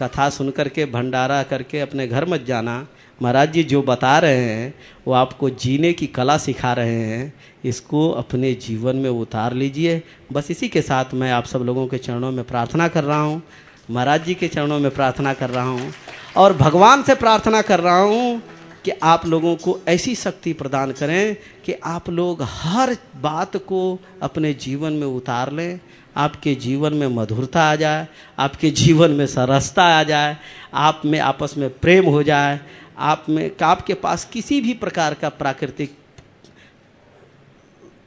कथा 0.00 0.28
सुन 0.30 0.50
करके 0.50 0.86
भंडारा 0.86 1.42
करके 1.42 1.80
अपने 1.80 2.06
घर 2.08 2.24
मत 2.24 2.44
जाना। 2.44 2.86
महाराज 3.22 3.52
जी 3.52 3.62
जो 3.62 3.82
बता 3.82 4.18
रहे 4.18 4.36
हैं, 4.36 4.74
वो 5.06 5.12
आपको 5.14 5.50
जीने 5.50 5.92
की 5.92 6.06
कला 6.06 6.36
सिखा 6.38 6.72
रहे 6.72 7.00
हैं, 7.00 7.32
इसको 7.64 8.08
अपने 8.10 8.52
जीवन 8.54 8.96
में 8.96 9.10
उतार 9.10 9.54
लीजिए। 9.54 10.02
बस 10.32 10.50
इसी 10.50 10.68
के 10.68 10.82
साथ 10.82 11.14
मैं 11.14 11.30
आप 11.32 11.44
सब 11.44 11.62
लोगों 11.62 11.86
के 11.86 11.98
चरणों 11.98 12.30
में 12.32 12.44
प्रार्थना 12.44 12.88
कर 12.88 13.04
रहा 13.04 13.20
हूँ। 13.20 13.42
महाराज 13.90 14.24
जी 14.24 14.34
के 14.34 14.48
चरणों 14.48 14.78
में 14.78 14.90
प्रार्थना 14.90 15.34
कर 15.34 15.50
रहा 15.50 15.64
हूँ 15.64 15.92
और 16.36 16.56
भगवान 16.56 17.02
से 17.02 17.14
प्रार्थना 17.14 17.62
कर 17.62 17.80
रहा 17.80 17.98
हूँ 17.98 18.42
कि 18.84 18.90
आप 19.02 19.26
लोगों 19.26 19.54
को 19.56 19.78
ऐसी 19.88 20.14
शक्ति 20.14 20.52
प्रदान 20.52 20.92
करें 20.92 21.36
कि 21.66 21.72
आप 21.72 22.08
लोग 22.10 22.42
हर 22.42 22.96
बात 23.22 23.56
को 23.56 23.98
अपने 24.22 24.52
जीवन 24.54 24.92
में 24.92 25.06
उतार 25.06 25.52
लें। 25.52 25.80
आपके 26.16 26.54
जीवन 26.54 26.94
में 26.94 27.06
मधुरता 27.08 27.62
आ 27.62 27.76
जाए, 27.76 28.06
आपके 28.38 28.70
जीवन 28.70 29.10
में 29.10 29.26
सरसता 29.26 29.84
आ 29.90 30.02
जाए, 30.02 30.36
आप 30.74 31.02
में 31.04 31.18
आपस 31.20 31.54
में 31.58 31.68
प्रेम 31.78 32.06
हो 32.06 32.22
जाए 32.22 32.60
आप 33.02 33.24
में 33.28 33.50
आपके 33.62 33.94
पास 33.94 34.24
किसी 34.24 34.60
भी 34.60 34.74
प्रकार 34.74 35.14
का 35.14 35.28
प्राकृतिक 35.28 35.96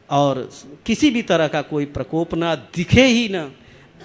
और 0.10 0.50
किसी 0.86 1.10
भी 1.10 1.22
तरह 1.22 1.48
का 1.48 1.62
कोई 1.62 1.86
प्रकोप 1.86 2.34
ना 2.36 2.56
दिखे 2.56 3.06
ही 3.06 3.28
ना, 3.30 3.50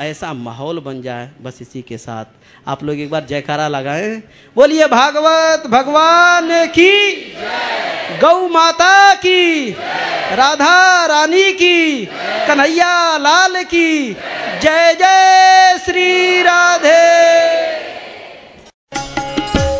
ऐसा 0.00 0.32
माहौल 0.32 0.78
बन 0.78 1.02
जाए, 1.02 1.30
बस 1.42 1.58
इसी 1.62 1.82
के 1.82 1.98
साथ। 1.98 2.24
आप 2.68 2.84
लोग 2.84 3.00
एक 3.00 3.10
बार 3.10 3.24
जयकारा 3.24 3.68
लगाएँ। 3.68 4.16
बोलिए, 4.56 4.86
भागवत 4.86 5.66
भगवान 5.66 6.66
की 6.66 7.16
गौ 8.20 8.48
माता 8.48 9.14
की, 9.14 9.70
राधा 10.34 11.06
रानी 11.06 11.52
की, 11.52 12.06
कन्हैया 12.06 13.16
लाल 13.16 13.62
की, 13.64 14.12
जय 14.62 14.94
जय 14.94 15.78
श्री 15.84 16.42
राधे। 16.42 17.29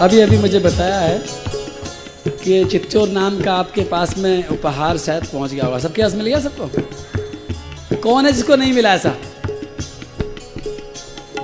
अभी 0.00 0.20
अभी 0.20 0.36
मुझे 0.38 0.58
बताया 0.58 0.98
है 0.98 1.18
कि 2.26 2.64
चित्तौर 2.64 3.08
नाम 3.08 3.40
का 3.40 3.54
आपके 3.54 3.82
पास 3.84 4.16
में 4.18 4.48
उपहार 4.48 4.98
शायद 4.98 5.24
पहुँच 5.24 5.50
गया 5.50 5.64
होगा। 5.64 5.78
सबके 5.78 6.02
पास 6.02 6.14
मिल 6.14 6.26
गया 6.26 6.38
सबको? 6.40 6.68
कौन 7.96 8.26
है 8.26 8.32
जिसको 8.32 8.56
नहीं 8.56 8.72
मिला 8.72 8.92
ऐसा? 8.94 9.10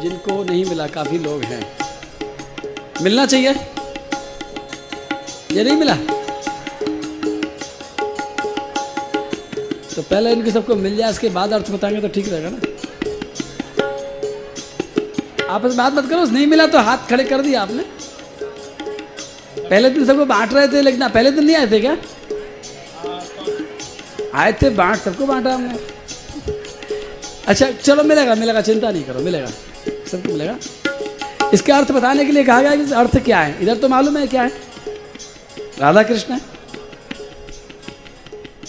जिनको 0.03 0.45
नहीं 0.45 0.65
मिला, 0.65 0.87
काफ़ी 0.87 1.19
लोग 1.19 1.43
हैं। 1.43 1.67
मिलना 3.03 3.27
चाहिए? 3.27 3.51
ये 5.53 5.65
नहीं 5.65 5.77
मिला? 5.77 5.97
तो 9.95 10.03
पहले 10.03 10.33
इनके 10.33 10.51
सबको 10.51 10.75
मिल 10.77 10.97
जाए, 10.97 11.11
इसके 11.11 11.29
बाद 11.29 11.53
अर्थ 11.53 11.71
बताएँगे 11.71 12.01
तो 12.01 12.09
ठीक 12.09 12.29
रहेगा 12.29 12.51
ना। 12.51 12.59
आपस 15.55 15.69
में 15.69 15.77
बात 15.77 15.93
मत 15.93 16.11
करो, 16.11 16.25
नहीं 16.25 16.47
मिला 16.47 16.67
तो 16.67 16.79
हाथ 16.79 16.99
खड़े 17.11 17.25
कर 17.25 17.43
दिया 17.43 17.63
आपने। 17.63 17.86
पहले 19.71 19.91
दिन 19.91 20.05
सबको 20.07 20.25
बांट 20.25 20.53
रहे 20.55 20.69
थे, 20.69 20.81
लेकिन 20.83 21.09
पहले 21.09 21.31
दिन 21.31 21.45
नहीं 21.45 21.57
आए 21.57 21.71
थे 21.71 21.81
क्या? 21.81 21.97
आए 24.35 24.53
थे, 24.53 24.71
बांट, 24.71 24.99
सबको 24.99 25.27
बांटा 25.27 25.55
हमने। 25.55 25.79
अच्छा 27.47 27.71
चलो, 27.71 28.03
मिलेगा 28.03 28.35
मिलेगा, 28.35 28.61
चिंता 28.61 28.91
नहीं 28.91 29.05
करो, 29.05 29.21
मिलेगा। 29.21 29.47
सबको 30.11 30.33
मिलेगा। 30.33 30.59
इसके 31.55 31.73
अर्थ 31.73 31.93
बताने 31.93 32.25
के 32.25 32.33
लिए 32.33 32.45
कहा 32.45 32.63
गया 32.63 32.75
कि 32.77 32.93
अर्थ 32.93 33.19
क्या 33.19 33.41
है? 33.41 33.63
इधर 33.63 33.77
तो 33.77 33.89
मालूम 33.89 34.17
है 34.17 34.27
क्या 34.27 34.43
है? 34.43 34.49
राधा 35.79 36.03
कृष्ण 36.03 36.35
है। 36.35 36.41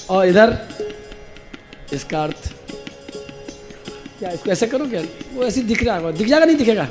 और 0.10 0.28
इधर 0.28 0.58
इसका 1.94 2.24
अर्थ 2.24 2.54
क्या 4.20 4.30
इसको 4.30 4.52
ऐसे 4.52 4.68
करो 4.68 4.86
क्या? 4.86 5.02
वो 5.34 5.44
ऐसे 5.44 5.62
दिख 5.62 5.84
रहा 5.84 5.98
होगा। 5.98 6.12
दिख 6.12 6.28
जाएगा, 6.28 6.46
नहीं 6.46 6.58
दिखेगा? 6.58 6.84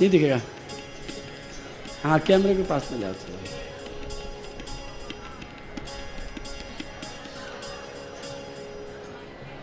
नहीं 0.00 0.10
दिखेगा। 0.10 0.40
हाँ 2.04 2.18
कैमरे 2.18 2.54
के 2.54 2.62
पास 2.62 2.88
में 2.92 3.00
जाओ 3.00 3.12
चलो 3.12 3.38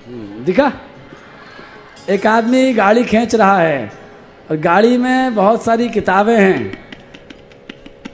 हम्म, 0.08 0.44
दिखा? 0.46 0.72
एक 2.10 2.26
आदमी 2.28 2.74
गाड़ी 2.74 3.04
खींच 3.04 3.36
रहा 3.36 3.60
है 3.60 3.92
और 4.52 4.58
गाड़ी 4.58 4.98
में 4.98 5.36
बहुत 5.36 5.64
सारी 5.64 5.90
किताबें 5.90 6.38
हैं। 6.38 6.80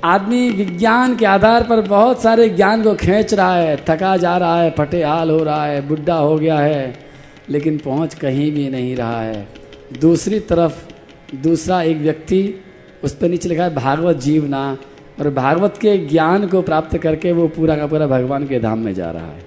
आदमी 0.04 0.50
विज्ञान 0.52 1.16
के 1.16 1.26
आधार 1.26 1.64
पर 1.64 1.82
बहुत 1.82 2.22
सारे 2.22 2.50
ज्ञान 2.50 2.84
को 2.84 2.96
खींच 2.96 3.34
रहा 3.34 3.56
है। 3.56 3.76
थका 3.90 4.16
जा 4.18 4.38
रहा 4.38 4.62
है 4.62 4.72
फटे 4.72 5.04
हाल 5.04 5.30
हो 5.30 5.44
रहा 5.44 5.66
है 5.66 5.88
बुढ़ा 5.88 6.16
हो 6.16 6.38
गया 6.38 6.60
है 6.60 7.00
लेकिन 7.50 7.78
पहुँच 7.78 8.14
कहीं 8.14 8.52
भी 8.52 8.70
नहीं 8.70 8.96
रहा 8.96 9.22
है। 9.22 9.48
दूसरी 10.00 10.40
तरफ़ 10.40 11.36
दूसरा 11.36 11.82
एक 11.82 11.98
व्यक्ति 11.98 12.44
उस 13.04 13.16
पर 13.16 13.30
नीचे 13.30 13.50
लिखा 13.50 13.64
है, 13.64 13.76
भागवत 13.76 14.16
जीवना 14.16 14.78
और 15.20 15.30
भागवत 15.30 15.78
के 15.82 15.98
ज्ञान 15.98 16.48
को 16.48 16.62
प्राप्त 16.62 16.98
करके 16.98 17.32
वो 17.32 17.48
पूरा 17.48 17.76
का 17.76 17.88
पूरा 17.88 18.08
भगवान 18.08 18.48
के 18.48 18.60
धाम 18.60 18.80
में 18.80 18.94
जा 18.94 19.12
रहा 19.12 19.32
है। 19.32 19.46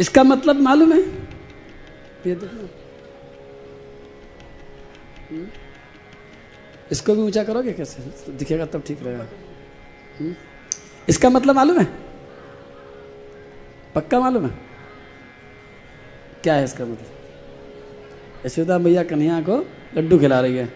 इसका 0.00 0.22
मतलब 0.22 0.60
मालूम 0.60 0.92
है? 0.92 1.00
ये 2.26 2.34
देखो। 2.34 2.68
हम्म? 5.30 5.46
इसको 6.92 7.14
भी 7.14 7.22
ऊँचा 7.22 7.44
करोगे 7.44 7.72
कैसे? 7.72 8.02
दिखेगा 8.32 8.66
तब 8.66 8.82
ठीक 8.86 9.02
रहेगा। 9.02 9.26
हम्म? 10.20 10.34
इसका 11.08 11.30
मतलब 11.30 11.54
मालूम 11.54 11.78
है? 11.78 11.88
पक्का 13.94 14.20
मालूम 14.20 14.46
है? 14.46 14.54
क्या 16.42 16.54
है 16.54 16.64
इसका 16.64 16.84
मतलब? 16.84 17.23
यशोदा 18.46 18.78
मैया 18.78 19.02
कन्हैया 19.02 19.40
को 19.40 19.66
लड्डू 19.96 20.18
खिला 20.18 20.40
रही 20.40 20.56
है। 20.56 20.68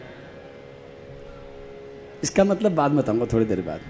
इसका 2.23 2.45
मतलब 2.45 2.75
बाद 2.75 2.91
में 2.91 3.03
बताऊँगा 3.03 3.27
थोड़ी 3.33 3.45
देर 3.45 3.61
बाद। 3.61 3.81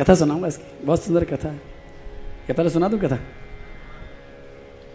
कथा 0.00 0.14
सुनाऊँगा 0.14 0.46
इसकी। 0.46 0.86
बहुत 0.86 1.02
सुंदर 1.02 1.24
कथा 1.24 1.48
है। 1.48 1.60
क्या 2.46 2.54
पहले 2.54 2.70
सुना 2.70 2.88
दूँ 2.88 2.98
कथा? 2.98 3.18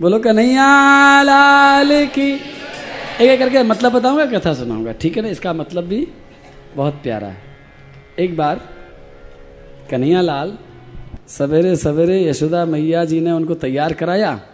बोलो, 0.02 0.20
कन्हैया 0.20 1.22
लाल 1.22 2.06
की 2.06 2.32
एक 2.32 3.30
एक 3.30 3.40
करके 3.40 3.64
मतलब 3.64 3.92
बताऊँगा, 3.92 4.26
कथा 4.26 4.54
सुनाऊँगा। 4.54 4.92
ठीक 4.92 5.18
है 5.18 5.24
ना? 5.24 5.30
इसका 5.30 5.54
मतलब 5.54 5.84
भी 5.84 6.08
बहुत 6.76 6.94
प्यारा 6.94 7.28
है। 7.28 7.38
एक 8.20 8.38
बार 8.38 8.62
कन्हैया 9.92 10.22
लाल 10.22 10.58
सवेरे 11.28 11.76
सवेरे 11.76 12.24
यशोदा 12.26 12.66
मैया 12.66 13.06
जी 13.06 13.20
ने 13.22 13.32
उनको 13.32 13.54
तैयार 13.54 13.94
कराया। 13.94 14.49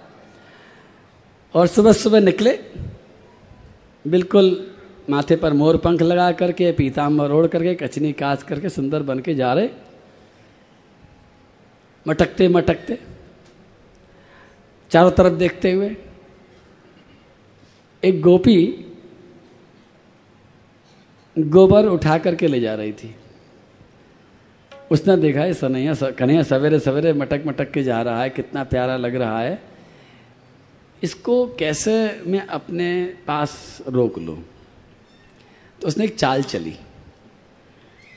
और 1.56 1.68
सुबह 1.68 1.92
सुबह 1.94 2.20
निकले, 2.20 2.58
बिल्कुल 4.06 4.48
माथे 5.10 5.36
पर 5.36 5.54
मोर 5.54 5.78
पंख 5.78 6.02
लगा 6.02 6.32
करके 6.32 6.72
पीताम्बर 6.72 7.32
ओढ़ 7.32 7.48
करके, 7.48 7.74
कचनी 7.76 8.12
काच 8.14 8.44
करके, 8.44 8.70
सुंदर 8.70 9.04
बन 9.04 9.20
के 9.20 9.36
जा 9.36 9.54
रहे। 9.54 9.70
मटकते 12.06 12.48
मटकते, 12.48 12.98
चारों 14.92 15.12
तरफ़ 15.12 15.34
देखते 15.34 15.72
हुए, 15.72 15.96
एक 18.04 18.22
गोपी 18.22 18.58
गोबर 21.36 21.86
उठा 21.86 22.18
करके 22.18 22.48
ले 22.48 22.60
जा 22.60 22.74
रही 22.76 22.92
थी। 22.94 23.16
उसने 24.92 25.16
देखा 25.18 25.42
है 25.42 25.54
सनैया 25.54 25.94
कन्हैया 26.12 26.44
सवेरे 26.44 26.80
सवेरे 26.80 27.14
मटक 27.14 27.44
मटक 27.48 27.72
के 27.72 27.84
जा 27.84 28.02
रहा 28.02 28.22
है, 28.22 28.30
कितना 28.30 28.64
प्यारा 28.64 28.98
लग 28.98 29.16
रहा 29.16 29.40
है। 29.40 29.75
इसको 31.06 31.36
कैसे 31.60 31.94
मैं 32.28 32.46
अपने 32.50 32.90
पास 33.28 33.82
रोक 33.88 34.18
लूँ? 34.20 34.38
तो 35.82 35.88
उसने 35.88 36.06
एक 36.06 36.16
चाल 36.16 36.44
चली। 36.44 36.74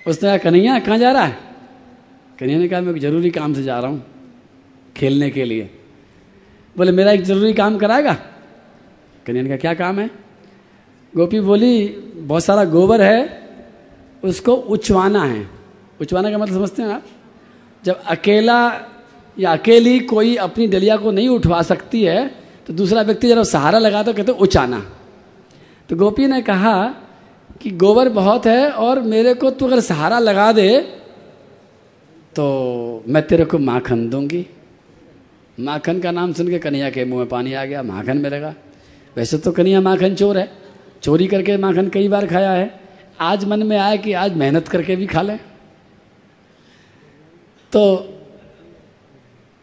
उसने 0.06 0.28
कहा, 0.28 0.38
कन्हैया, 0.38 0.78
कहाँ 0.78 0.98
जा 0.98 1.10
रहा 1.12 1.24
है? 1.24 1.36
कन्हैया 2.38 2.58
ने 2.58 2.68
कहा, 2.68 2.80
मैं 2.80 2.98
ज़रूरी 2.98 3.30
काम 3.30 3.54
से 3.54 3.62
जा 3.62 3.78
रहा 3.78 3.90
हूँ, 3.90 4.04
खेलने 4.96 5.30
के 5.30 5.44
लिए। 5.44 5.70
बोले, 6.76 6.92
मेरा 6.92 7.12
एक 7.12 7.22
ज़रूरी 7.22 7.52
काम 7.52 7.78
कराएगा? 7.78 8.14
कन्हैया 9.26 9.42
ने 9.42 9.48
कहा, 9.48 9.58
क्या 9.58 9.74
काम 9.74 9.98
है? 9.98 10.10
गोपी 11.14 11.40
बोली, 11.40 11.88
बहुत 12.22 12.44
सारा 12.44 12.64
गोबर 12.64 13.02
है, 13.02 13.20
उसको 14.24 14.54
उछवाना 14.54 15.24
है। 15.24 15.46
उछवाना 16.00 16.30
का 16.30 16.38
मतलब 16.38 16.54
समझते 16.54 16.82
हैं 16.82 16.90
आप? 16.90 17.04
जब 17.84 18.00
अकेला 18.06 18.60
या 19.36 19.52
अकेली 19.52 19.98
कोई 20.00 20.34
अपनी 20.36 20.66
डलिया 20.66 20.96
को 20.96 21.10
नहीं 21.10 21.28
उठवा 21.28 21.62
सकती 21.62 22.02
है 22.02 22.47
तो 22.68 22.74
दूसरा 22.74 23.02
व्यक्ति 23.02 23.28
जब 23.28 23.42
सहारा 23.42 23.78
लगा 23.78 24.02
तो 24.02 24.12
कहते 24.12 24.32
उचाना। 24.32 24.78
तो 25.88 25.96
गोपी 25.96 26.26
ने 26.26 26.40
कहा 26.42 26.74
कि, 27.60 27.70
गोबर 27.70 28.08
बहुत 28.08 28.46
है 28.46 28.70
और 28.70 29.00
मेरे 29.02 29.34
को 29.34 29.50
तू 29.50 29.66
अगर 29.66 29.80
सहारा 29.80 30.18
लगा 30.18 30.52
दे 30.52 30.78
तो 32.36 33.04
मैं 33.08 33.22
तेरे 33.26 33.44
को 33.44 33.58
माखन 33.58 34.08
दूँगी। 34.10 34.46
माखन 35.58 36.00
का 36.00 36.10
नाम 36.10 36.32
सुन 36.32 36.48
के 36.48 36.58
कन्हैया 36.58 36.90
के 36.90 37.04
मुँह 37.04 37.18
में 37.18 37.28
पानी 37.28 37.52
आ 37.52 37.64
गया, 37.64 37.82
माखन 37.82 38.18
मिलेगा। 38.18 38.54
वैसे 39.16 39.38
तो 39.38 39.52
कन्हैया 39.52 39.80
माखन 39.80 40.14
चोर 40.14 40.38
है, 40.38 40.50
चोरी 41.02 41.26
करके 41.26 41.56
माखन 41.56 41.88
कई 41.88 42.08
बार 42.08 42.26
खाया 42.26 42.52
है। 42.52 42.80
आज 43.20 43.44
मन 43.44 43.62
में 43.62 43.76
आया 43.78 43.96
कि 43.96 44.12
आज 44.12 44.36
मेहनत 44.36 44.68
करके 44.68 44.96
भी 44.96 45.06
खा 45.06 45.22
लें। 45.22 45.38
तो 47.72 47.96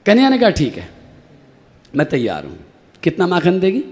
कन्हैया 0.06 0.30
ने 0.30 0.38
कहा, 0.38 0.50
ठीक 0.50 0.78
है, 0.78 0.90
मैं 1.96 2.10
तैयार 2.10 2.46
हूँ। 2.46 2.65
कितना 3.06 3.28
माखन 3.28 3.60
देगी? 3.60 3.84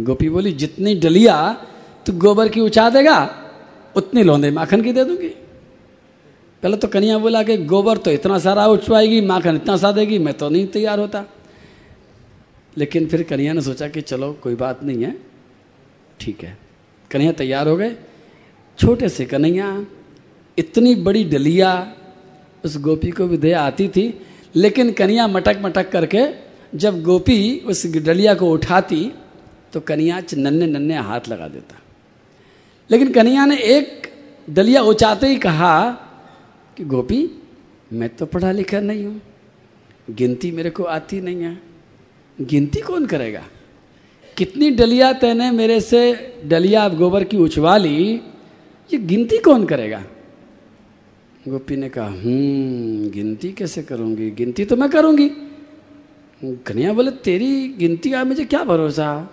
गोपी 0.00 0.28
बोली, 0.28 0.52
जितनी 0.52 0.94
डलिया 0.94 1.36
तू 2.06 2.12
गोबर 2.12 2.48
की 2.48 2.60
उछा 2.60 2.90
देगा, 2.90 3.18
उतनी 3.96 4.22
लौंदे 4.22 4.50
माखन 4.50 4.82
की 4.82 4.92
दे 4.92 5.04
दूँगी। 5.04 5.28
पहले 6.62 6.76
तो 6.76 6.88
कन्हैया 6.88 7.18
बोला 7.18 7.42
कि 7.42 7.56
गोबर 7.56 7.96
तो 7.96 8.10
इतना 8.10 8.38
सारा 8.38 8.66
उछवाएगी, 8.66 9.20
माखन 9.20 9.56
इतना 9.56 9.76
सा 9.76 9.92
देगी, 9.92 10.18
मैं 10.18 10.34
तो 10.34 10.48
नहीं 10.48 10.66
तैयार 10.66 11.00
होता। 11.00 11.24
लेकिन 12.78 13.06
फिर 13.06 13.22
कन्हैया 13.22 13.52
ने 13.52 13.60
सोचा 13.60 13.88
कि 13.88 14.00
चलो, 14.00 14.32
कोई 14.32 14.54
बात 14.54 14.82
नहीं 14.84 15.04
है, 15.04 15.16
ठीक 16.20 16.44
है। 16.44 16.58
कन्हैया 17.10 17.32
तैयार 17.32 17.68
हो 17.68 17.76
गए। 17.76 17.96
छोटे 18.78 19.08
से 19.08 19.24
कन्हैया, 19.24 19.86
इतनी 20.58 20.94
बड़ी 20.94 21.24
डलिया, 21.24 21.94
उस 22.64 22.78
गोपी 22.78 23.10
को 23.10 23.26
भी 23.26 23.36
दे 23.36 23.52
आती 23.52 23.88
थी, 23.88 24.20
लेकिन 24.56 24.92
कन्हैया 24.92 25.26
मटक 25.26 25.58
मटक 25.62 25.90
करके 25.90 26.51
जब 26.74 27.02
गोपी 27.02 27.58
उस 27.66 27.86
डलिया 27.86 28.34
को 28.34 28.50
उठाती 28.50 29.12
तो 29.72 29.80
कन्हैया 29.80 30.22
नन्हे 30.34 30.66
नन्हे 30.66 30.96
हाथ 30.96 31.20
लगा 31.28 31.48
देता। 31.48 31.78
लेकिन 32.90 33.12
कन्हैया 33.12 33.46
ने 33.46 33.56
एक 33.56 34.12
डलिया 34.50 34.82
उचाते 34.82 35.26
ही 35.26 35.36
कहा 35.36 35.90
कि, 36.76 36.84
गोपी, 36.84 37.30
मैं 37.92 38.08
तो 38.08 38.26
पढ़ा 38.26 38.52
लिखा 38.52 38.80
नहीं 38.80 39.04
हूँ। 39.04 39.22
गिनती 40.10 40.50
मेरे 40.50 40.70
को 40.70 40.82
आती 40.82 41.20
नहीं 41.20 41.42
है। 41.42 41.62
गिनती 42.40 42.80
कौन 42.80 43.06
करेगा? 43.06 43.42
कितनी 44.36 44.70
डलिया 44.70 45.12
तेने 45.12 45.50
मेरे 45.50 45.80
से 45.80 46.32
डलिया 46.44 46.88
गोबर 46.88 47.24
की 47.24 47.36
उछवा 47.36 47.76
ली 47.76 48.14
ये 48.92 48.98
गिनती 48.98 49.38
कौन 49.38 49.66
करेगा? 49.66 50.04
गोपी 51.48 51.76
ने 51.76 51.88
कहा 51.88 52.06
हम्म 52.06 53.10
गिनती 53.10 53.52
कैसे 53.52 53.82
करूँगी? 53.82 54.30
गिनती 54.30 54.64
तो 54.64 54.76
मैं 54.76 54.90
करूँगी। 54.90 55.30
कन्हैया 56.44 56.92
बोले, 56.92 57.10
तेरी 57.10 57.68
गिनती 57.68 58.10
का 58.10 58.24
मुझे 58.24 58.44
क्या 58.44 58.64
भरोसा? 58.64 59.30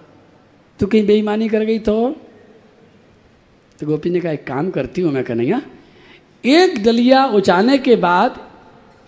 तू 0.79 0.87
कहीं 0.87 1.05
बेईमानी 1.05 1.49
कर 1.49 1.63
गई 1.63 1.79
तो? 1.79 2.15
तो 3.79 3.87
गोपी 3.87 4.09
ने 4.09 4.19
कहा, 4.19 4.31
एक 4.31 4.47
काम 4.47 4.69
करती 4.69 5.01
हूँ 5.01 5.13
मैं, 5.13 5.23
कन्हैया। 5.23 5.61
एक 6.45 6.83
डलिया 6.83 7.25
उचाने 7.25 7.77
के 7.77 7.95
बाद 7.95 8.49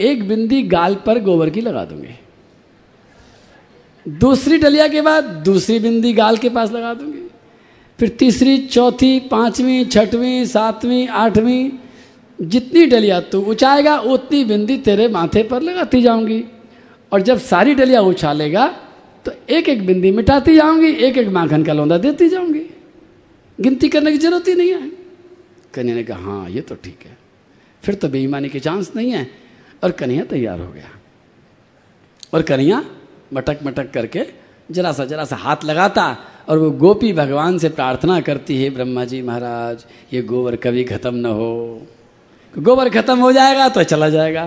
एक 0.01 0.27
बिंदी 0.27 0.63
गाल 0.63 0.95
पर 0.95 1.19
गोबर 1.19 1.49
की 1.49 1.61
लगा 1.61 1.85
दूँगी। 1.85 2.19
दूसरी 4.07 4.57
डलिया 4.57 4.87
के 4.87 5.01
बाद 5.01 5.23
दूसरी 5.23 5.79
बिंदी 5.79 6.13
गाल 6.13 6.37
के 6.37 6.49
पास 6.49 6.71
लगा 6.71 6.93
दूँगी। 6.93 7.29
फिर 7.99 8.09
तीसरी, 8.09 8.57
चौथी, 8.57 9.19
पांचवी, 9.19 9.85
छठवीं, 9.85 10.45
सातवीं, 10.45 11.07
आठवीं, 11.07 11.71
जितनी 12.41 12.85
डलिया 12.85 13.21
तू 13.21 13.41
उचाएगा, 13.41 13.99
उतनी 13.99 14.45
बिंदी 14.45 14.77
तेरे 14.77 15.07
माथे 15.07 15.43
पर 15.43 15.61
लगाती 15.61 16.01
जाऊँगी। 16.01 16.43
और 17.11 17.21
जब 17.21 17.37
सारी 17.39 17.73
डलिया 17.75 18.01
उछालेगा 18.01 18.67
तो 19.25 19.31
एक 19.49 19.69
एक 19.69 19.85
बिंदी 19.85 20.11
मिटाती 20.11 20.55
जाऊँगी 20.55 20.91
एक 21.07 21.17
एक 21.17 21.27
माखन 21.27 21.63
का 21.63 21.73
लौंदा 21.73 21.97
देती 21.97 22.29
जाऊँगी। 22.29 22.65
गिनती 23.59 23.89
करने 23.89 24.11
की 24.11 24.17
ज़रूरत 24.17 24.47
ही 24.47 24.55
नहीं 24.55 24.71
है। 24.73 24.91
कन्या 25.73 25.95
ने 25.95 26.03
कहा 26.03 26.17
हाँ 26.17 26.49
ये 26.49 26.61
तो 26.61 26.75
ठीक 26.75 26.99
है। 27.05 27.17
फिर 27.83 27.95
तो 27.95 28.09
बेईमानी 28.09 28.49
के 28.49 28.59
चांस 28.59 28.91
नहीं 28.95 29.11
है। 29.11 29.27
और 29.83 29.91
कन्हैया 29.91 30.23
तैयार 30.23 30.59
हो 30.59 30.71
गया। 30.71 30.89
और 32.33 32.41
कन्हैया 32.41 32.83
मटक 33.33 33.59
मटक 33.63 33.91
करके 33.91 34.25
जरा 34.69 34.91
सा 34.91 35.05
जरा 35.05 35.25
सा 35.25 35.35
हाथ 35.35 35.63
लगाता 35.65 36.05
और 36.49 36.57
वो 36.57 36.69
गोपी 36.71 37.11
भगवान 37.13 37.57
से 37.57 37.69
प्रार्थना 37.69 38.19
करती, 38.21 38.61
है 38.63 38.69
ब्रह्मा 38.69 39.05
जी 39.05 39.21
महाराज, 39.21 39.85
ये 40.13 40.21
गोबर 40.21 40.55
कभी 40.55 40.83
खत्म 40.83 41.15
न 41.15 41.25
हो। 41.25 41.87
गोबर 42.53 42.89
खत्म 42.89 43.17
हो 43.19 43.31
जाएगा 43.31 43.67
तो 43.69 43.83
चला 43.83 44.09
जाएगा। 44.09 44.45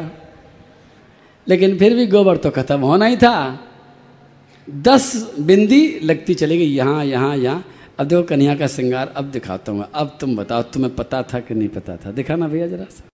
लेकिन 1.46 1.78
फिर 1.78 1.94
भी 1.94 2.06
गोबर 2.06 2.36
तो 2.36 2.50
खत्म 2.50 2.80
होना 2.80 3.06
ही 3.06 3.16
था। 3.16 3.36
दस 4.68 5.34
बिंदी 5.40 6.00
लगती 6.02 6.34
चली 6.34 6.58
गई, 6.58 6.66
यहाँ 6.66 7.04
यहाँ 7.04 7.36
यहाँ। 7.36 7.64
अब 7.98 8.06
देखो 8.06 8.22
कन्या 8.22 8.54
का 8.54 8.66
श्रृंगार, 8.66 9.12
अब 9.16 9.30
दिखाता 9.30 9.72
हूँ 9.72 9.86
अब 9.94 10.16
तुम 10.20 10.36
बताओ, 10.36 10.62
तुम्हें 10.64 10.94
पता 10.96 11.22
था 11.22 11.40
कि 11.40 11.54
नहीं 11.54 11.68
पता 11.68 11.96
था? 11.96 12.10
दिखाना 12.12 12.48
भैया 12.48 12.66
जरा 12.66 12.84
सा। 12.84 13.08